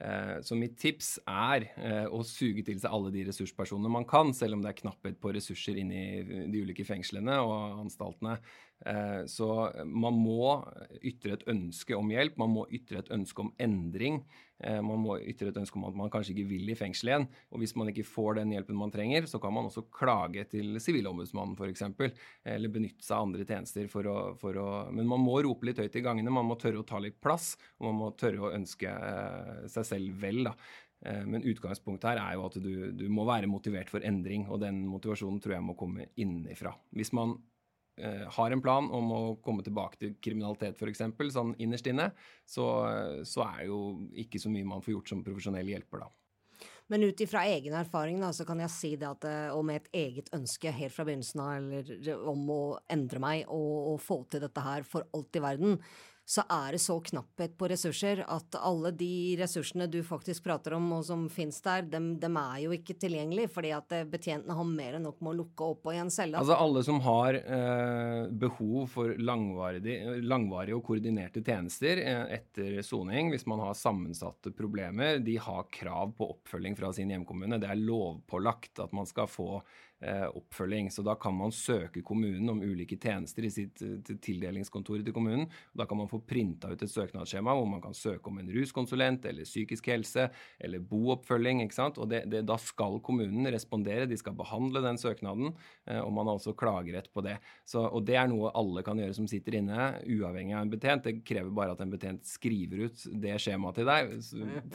Eh, 0.00 0.38
så 0.40 0.56
mitt 0.56 0.78
tips 0.80 1.18
er 1.28 1.66
eh, 1.76 2.06
å 2.08 2.22
suge 2.24 2.64
til 2.64 2.78
seg 2.80 2.94
alle 2.94 3.12
de 3.12 3.26
ressurspersonene 3.28 3.92
man 3.92 4.06
kan, 4.08 4.32
selv 4.36 4.56
om 4.56 4.64
det 4.64 4.72
er 4.72 4.78
knapphet 4.80 5.18
på 5.20 5.34
ressurser 5.36 5.76
inni 5.82 6.22
de 6.48 6.62
ulike 6.64 6.86
fengslene 6.88 7.36
og 7.44 7.82
anstaltene. 7.84 8.38
Eh, 8.86 9.24
så 9.30 9.48
man 9.86 10.16
må 10.18 10.54
ytre 11.02 11.36
et 11.36 11.44
ønske 11.50 11.96
om 11.96 12.08
hjelp, 12.10 12.38
man 12.40 12.50
må 12.54 12.64
ytre 12.74 13.02
et 13.02 13.12
ønske 13.14 13.44
om 13.44 13.52
endring. 13.62 14.22
Eh, 14.62 14.78
man 14.84 15.00
må 15.02 15.16
ytre 15.20 15.50
et 15.50 15.60
ønske 15.62 15.78
om 15.78 15.86
at 15.88 15.96
man 15.98 16.10
kanskje 16.12 16.34
ikke 16.34 16.50
vil 16.50 16.72
i 16.72 16.78
fengsel 16.78 17.12
igjen. 17.12 17.26
Og 17.52 17.62
hvis 17.62 17.74
man 17.78 17.92
ikke 17.92 18.06
får 18.06 18.40
den 18.40 18.54
hjelpen 18.56 18.78
man 18.78 18.94
trenger, 18.94 19.26
så 19.30 19.40
kan 19.42 19.54
man 19.54 19.68
også 19.70 19.86
klage 19.94 20.44
til 20.50 20.78
Sivilombudsmannen 20.82 21.56
f.eks. 21.58 21.84
Eller 22.54 22.72
benytte 22.74 23.06
seg 23.06 23.18
av 23.18 23.28
andre 23.28 23.48
tjenester 23.48 23.90
for 23.92 24.08
å, 24.10 24.20
for 24.38 24.58
å, 24.58 24.68
Men 24.94 25.10
man 25.10 25.22
må 25.22 25.40
rope 25.46 25.68
litt 25.68 25.82
høyt 25.82 25.98
i 25.98 26.04
gangene, 26.04 26.34
man 26.34 26.48
må 26.48 26.58
tørre 26.60 26.82
å 26.82 26.88
ta 26.88 27.02
litt 27.02 27.20
plass, 27.22 27.54
og 27.78 27.90
man 27.90 28.00
må 28.00 28.14
tørre 28.18 28.48
å 28.48 28.54
ønske 28.54 28.90
eh, 28.90 29.68
seg 29.72 29.92
selv 29.94 30.16
vel. 30.22 30.48
da. 30.50 30.56
Men 31.02 31.42
utgangspunktet 31.50 32.12
her 32.12 32.18
er 32.22 32.36
jo 32.36 32.44
at 32.46 32.56
du, 32.62 32.74
du, 32.94 33.08
må 33.10 33.24
være 33.26 33.48
motivert 33.50 33.88
for 33.90 34.04
endring, 34.06 34.44
og 34.46 34.60
den 34.62 34.84
motivasjonen 34.86 35.40
tror 35.42 35.56
jeg 35.56 35.64
må 35.66 35.74
komme 35.74 36.06
innenfra. 36.14 36.76
Hvis 36.94 37.10
man 37.18 37.34
Eh, 37.34 37.51
har 38.36 38.54
en 38.54 38.62
plan 38.64 38.88
om 38.94 39.12
å 39.14 39.20
komme 39.44 39.64
tilbake 39.66 40.00
til 40.00 40.16
kriminalitet 40.22 40.80
f.eks., 40.80 41.04
sånn 41.34 41.54
innerst 41.62 41.86
inne, 41.90 42.08
så, 42.44 42.66
så, 43.28 43.44
er 43.46 43.62
det 43.62 43.68
jo 43.70 43.82
ikke 44.24 44.40
så 44.42 44.50
mye 44.52 44.68
man 44.68 44.82
får 44.82 44.96
gjort 44.96 45.12
som 45.12 45.24
profesjonell 45.26 45.70
hjelper, 45.74 46.04
da. 46.04 46.10
Men 46.92 47.06
ut 47.08 47.20
ifra 47.24 47.44
egen 47.48 47.74
erfaring 47.78 48.18
da, 48.20 48.32
så 48.36 48.44
kan 48.44 48.60
jeg 48.60 48.72
si 48.74 48.90
det 49.00 49.08
at, 49.08 49.24
eh, 49.24 49.54
og 49.54 49.64
med 49.64 49.80
et 49.80 49.92
eget 50.02 50.26
ønske 50.36 50.72
helt 50.76 50.92
fra 50.92 51.06
begynnelsen 51.08 51.40
av 51.40 51.54
eller 51.56 52.26
om 52.28 52.42
å 52.52 52.62
endre 52.92 53.22
meg 53.22 53.44
og, 53.46 53.94
og 53.94 54.02
få 54.02 54.18
til 54.28 54.42
dette 54.44 54.64
her 54.64 54.84
for 54.84 55.06
alt 55.16 55.38
i 55.38 55.44
verden, 55.44 55.78
så 56.32 56.42
er 56.48 56.72
det 56.72 56.78
så 56.80 56.94
knapphet 57.04 57.58
på 57.60 57.68
ressurser 57.68 58.22
at 58.24 58.56
alle 58.56 58.88
de 58.96 59.36
ressursene 59.36 59.84
du 59.92 59.98
faktisk 60.06 60.46
prater 60.46 60.72
om 60.78 60.86
og 60.96 61.02
som 61.04 61.26
finnes 61.32 61.58
der, 61.60 61.84
dem, 61.92 62.14
dem 62.22 62.38
er 62.40 62.62
jo 62.62 62.72
ikke 62.72 62.96
tilgjengelig, 63.02 63.50
fordi 63.52 63.74
at 63.76 63.92
eh, 63.92 64.06
betjentene 64.08 64.56
har 64.56 64.70
mer 64.70 64.96
enn 64.96 65.04
nok 65.04 65.20
med 65.20 65.34
å 65.34 65.38
lukke 65.42 65.68
opp 65.74 65.90
og 65.90 65.92
igjen 65.92 66.12
celle. 66.14 66.40
Altså 66.40 66.56
alle 66.56 66.84
som 66.86 67.02
har 67.04 67.36
eh, 67.36 68.32
behov 68.44 68.88
for 68.94 69.12
langvarige 69.20 70.78
og 70.78 70.82
koordinerte 70.88 71.44
tjenester 71.44 72.00
eh, 72.00 72.24
etter 72.38 72.80
soning, 72.86 73.34
hvis 73.34 73.44
man 73.52 73.60
har 73.66 73.76
sammensatte 73.76 74.54
problemer, 74.56 75.20
de 75.20 75.36
har 75.36 75.68
krav 75.74 76.16
på 76.16 76.32
oppfølging 76.38 76.80
fra 76.80 76.94
sin 76.96 77.12
hjemkommune. 77.12 77.60
Det 77.60 77.68
er 77.74 77.84
lovpålagt 77.84 78.80
at 78.86 78.96
man 78.96 79.10
skal 79.10 79.28
få 79.28 79.60
oppfølging. 80.02 80.90
Så 80.90 81.04
da 81.06 81.14
kan 81.20 81.34
man 81.36 81.52
søke 81.54 82.02
kommunen 82.02 82.48
om 82.50 82.62
ulike 82.62 82.96
tjenester 83.00 83.46
i 83.46 83.50
sitt 83.52 83.82
tildelingskontor 84.22 85.02
til 85.04 85.14
kommunen. 85.14 85.48
Da 85.76 85.86
kan 85.86 86.00
man 86.00 86.10
få 86.10 86.20
printa 86.26 86.72
ut 86.72 86.82
et 86.82 86.90
søknadsskjema 86.90 87.54
hvor 87.56 87.68
man 87.68 87.82
kan 87.84 87.94
søke 87.96 88.30
om 88.30 88.40
en 88.40 88.50
ruskonsulent 88.52 89.26
eller 89.28 89.46
psykisk 89.48 89.90
helse 89.92 90.28
eller 90.60 90.82
booppfølging. 90.82 91.62
ikke 91.64 91.76
sant? 91.76 92.00
Og 92.02 92.10
det, 92.10 92.24
det, 92.30 92.44
Da 92.48 92.58
skal 92.60 92.98
kommunen 93.04 93.46
respondere, 93.52 94.08
de 94.10 94.18
skal 94.18 94.36
behandle 94.38 94.82
den 94.84 94.98
søknaden, 95.00 95.52
eh, 95.86 96.00
og 96.00 96.12
man 96.12 96.28
har 96.28 96.40
også 96.40 96.56
klagerett 96.58 97.10
på 97.12 97.24
det. 97.24 97.38
Så, 97.64 97.84
og 97.84 98.04
Det 98.06 98.16
er 98.18 98.28
noe 98.30 98.52
alle 98.58 98.84
kan 98.86 98.98
gjøre 98.98 99.16
som 99.16 99.28
sitter 99.30 99.58
inne, 99.60 99.92
uavhengig 100.06 100.56
av 100.56 100.66
en 100.66 100.72
betjent. 100.72 101.06
Det 101.06 101.24
krever 101.26 101.52
bare 101.54 101.76
at 101.76 101.82
en 101.84 101.92
betjent 101.92 102.26
skriver 102.26 102.86
ut 102.88 103.06
det 103.22 103.38
skjemaet 103.42 103.80
til 103.80 103.88
deg 103.88 104.16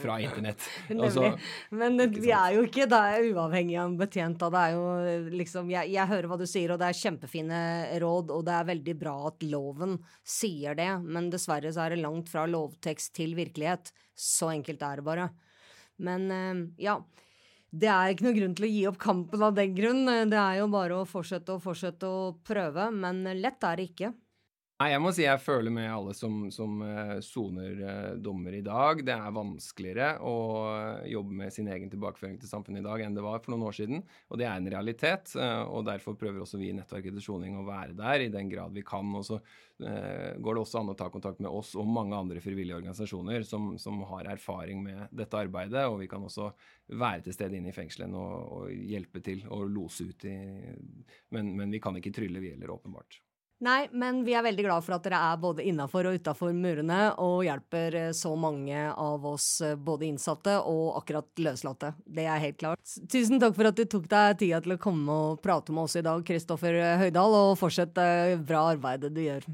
fra 0.01 0.19
internett. 0.23 0.69
Altså, 1.07 1.29
Men 1.71 1.99
vi 2.11 2.31
er 2.33 2.55
jo 2.55 2.63
ikke 2.65 2.87
da 2.89 3.01
uavhengig 3.21 3.77
av 3.77 3.91
en 3.91 3.97
betjent. 3.99 4.39
da, 4.41 4.49
det 4.53 4.61
er 4.63 4.73
jo 4.75 4.85
liksom 5.33 5.71
jeg, 5.71 5.91
jeg, 5.93 6.09
hører 6.09 6.29
hva 6.31 6.37
du 6.39 6.45
sier, 6.49 6.71
og 6.73 6.81
det 6.81 6.89
er 6.89 6.99
kjempefine 6.99 7.59
råd, 8.03 8.31
og 8.35 8.45
det 8.47 8.55
er 8.55 8.69
veldig 8.71 8.95
bra 8.99 9.15
at 9.29 9.45
loven 9.47 9.97
sier 10.27 10.77
det, 10.77 10.89
men 11.03 11.31
dessverre 11.33 11.71
så 11.73 11.85
er 11.85 11.95
det 11.95 12.03
langt 12.03 12.31
fra 12.31 12.45
lovtekst 12.49 13.13
til 13.17 13.35
virkelighet. 13.37 13.93
Så 14.17 14.51
enkelt 14.53 14.83
er 14.85 14.99
det 14.99 15.07
bare. 15.07 15.29
Men 16.03 16.31
eh, 16.31 16.65
ja. 16.89 16.99
Det 17.67 17.89
er 17.91 18.13
ikke 18.13 18.23
noe 18.23 18.37
grunn 18.37 18.53
til 18.55 18.65
å 18.65 18.69
gi 18.71 18.83
opp 18.87 18.97
kampen 19.01 19.41
av 19.43 19.55
den 19.57 19.73
grunn. 19.75 20.05
Det 20.31 20.37
er 20.39 20.61
jo 20.61 20.69
bare 20.71 21.01
å 21.01 21.07
fortsette 21.09 21.51
og 21.57 21.65
fortsette 21.65 22.07
å 22.07 22.29
prøve, 22.47 22.87
men 22.95 23.25
lett 23.41 23.65
er 23.67 23.77
det 23.77 23.89
ikke. 23.89 24.13
Nei, 24.77 24.91
jeg 24.91 25.01
må 25.01 25.09
si 25.09 25.23
jeg 25.23 25.41
føler 25.41 25.73
med 25.73 25.87
alle 25.89 26.11
som, 26.13 26.35
uh, 26.53 27.15
soner 27.25 27.79
uh, 27.81 28.11
dommer 28.21 28.53
i 28.53 28.61
dag. 28.61 28.99
Det 29.01 29.15
er 29.15 29.33
vanskeligere 29.33 30.09
å 30.21 30.33
uh, 30.69 31.07
jobbe 31.09 31.33
med 31.39 31.55
sin 31.55 31.71
egen 31.73 31.89
tilbakeføring 31.89 32.35
til 32.37 32.51
samfunnet 32.51 32.83
i 32.83 32.85
dag 32.85 33.01
enn 33.01 33.17
det 33.17 33.23
var 33.25 33.41
for 33.41 33.55
noen 33.55 33.65
år 33.71 33.77
siden. 33.79 34.03
Og 34.29 34.37
det 34.37 34.45
er 34.45 34.53
en 34.59 34.69
realitet. 34.69 35.33
og 35.33 35.81
derfor 35.87 36.13
prøver 36.13 36.43
også 36.43 36.61
vi 36.61 36.69
i 36.69 36.77
Nettverket 36.77 37.17
til 37.17 37.25
soning 37.25 37.57
å 37.57 37.65
være 37.65 37.97
der 37.97 38.27
i 38.27 38.29
den 38.29 38.53
grad 38.53 38.77
vi 38.77 38.85
kan. 38.85 39.09
Og 39.17 39.25
så 39.25 39.41
går 39.81 40.53
det 40.53 40.61
også 40.61 40.83
an 40.83 40.93
å 40.93 40.97
ta 40.97 41.09
kontakt 41.13 41.41
med 41.41 41.49
oss 41.49 41.73
og 41.77 41.89
mange 41.89 42.17
andre 42.17 42.41
frivillige 42.41 42.77
organisasjoner 42.77 43.49
som, 43.49 43.71
som, 43.81 44.03
har 44.13 44.29
erfaring 44.29 44.83
med 44.85 45.09
dette 45.09 45.41
arbeidet. 45.41 45.87
Og 45.89 46.03
vi 46.03 46.11
kan 46.11 46.21
også 46.21 46.51
være 46.93 47.25
til 47.25 47.33
stede 47.39 47.57
inne 47.57 47.73
i 47.73 47.77
fengslene 47.77 48.13
og, 48.13 48.51
og, 48.59 48.73
hjelpe 48.93 49.25
til 49.25 49.41
og 49.49 49.71
lose 49.73 50.11
ut 50.11 50.29
i 50.29 50.37
men, 51.33 51.55
men 51.57 51.73
vi 51.73 51.81
kan 51.81 51.97
ikke 51.97 52.13
trylle, 52.13 52.45
vi 52.45 52.53
heller, 52.53 52.77
åpenbart. 52.77 53.23
Nei, 53.59 53.87
men 53.89 54.19
vi 54.21 54.35
er 54.37 54.43
veldig 54.45 54.63
glad 54.67 54.85
for 54.85 54.93
at 54.97 55.05
dere 55.07 55.17
er 55.31 55.37
både 55.41 55.63
innafor 55.65 56.05
og 56.05 56.19
utafor 56.19 56.53
murene 56.53 56.99
og 57.23 57.39
hjelper 57.47 57.95
eh, 57.97 58.09
så 58.13 58.35
mange 58.37 58.83
av 58.91 59.23
oss, 59.25 59.47
eh, 59.65 59.73
både 59.73 60.05
innsatte 60.05 60.59
og 60.61 60.99
akkurat 60.99 61.41
løslatte. 61.41 61.95
Det 62.05 62.27
er 62.29 62.43
helt 62.43 62.59
klart. 62.61 62.97
Tusen 63.09 63.41
takk 63.41 63.55
for 63.57 63.69
at 63.71 63.79
du 63.79 63.87
tok 63.89 64.05
deg 64.11 64.37
tida 64.43 64.61
til 64.61 64.75
å 64.75 64.81
komme 64.81 65.15
og 65.31 65.39
prate 65.41 65.73
med 65.73 65.87
oss 65.87 65.97
i 65.97 66.05
dag, 66.05 66.21
Kristoffer 66.27 66.77
Høydal, 67.01 67.37
og 67.39 67.55
fortsett 67.57 67.97
bra 68.45 68.67
arbeidet 68.75 69.09
du 69.15 69.23
gjør. 69.25 69.47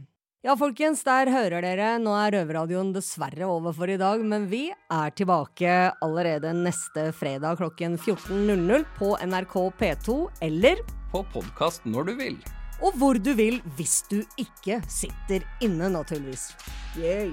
Ja, 0.44 0.58
folkens, 0.60 1.06
der 1.08 1.30
hører 1.32 1.64
dere. 1.64 1.94
Nå 2.04 2.12
er 2.20 2.34
Røverradioen 2.36 2.90
dessverre 2.92 3.48
over 3.48 3.72
for 3.78 3.88
i 3.88 3.96
dag, 4.02 4.20
men 4.28 4.50
vi 4.52 4.66
er 4.92 5.14
tilbake 5.16 5.94
allerede 6.04 6.52
neste 6.58 7.14
fredag 7.16 7.62
klokken 7.62 7.96
14.00 7.96 8.84
på 9.00 9.14
NRK 9.24 9.56
P2 9.80 10.18
eller 10.50 10.84
På 11.14 11.24
podkast 11.32 11.88
når 11.88 12.12
du 12.12 12.14
vil 12.20 12.38
og 12.84 12.98
hvor 13.00 13.18
du 13.20 13.32
vil 13.38 13.62
hvis 13.78 14.02
du 14.12 14.20
ikke 14.38 14.82
sitter 14.92 15.46
inne, 15.64 15.90
naturligvis. 15.94 16.50
Yay. 17.00 17.32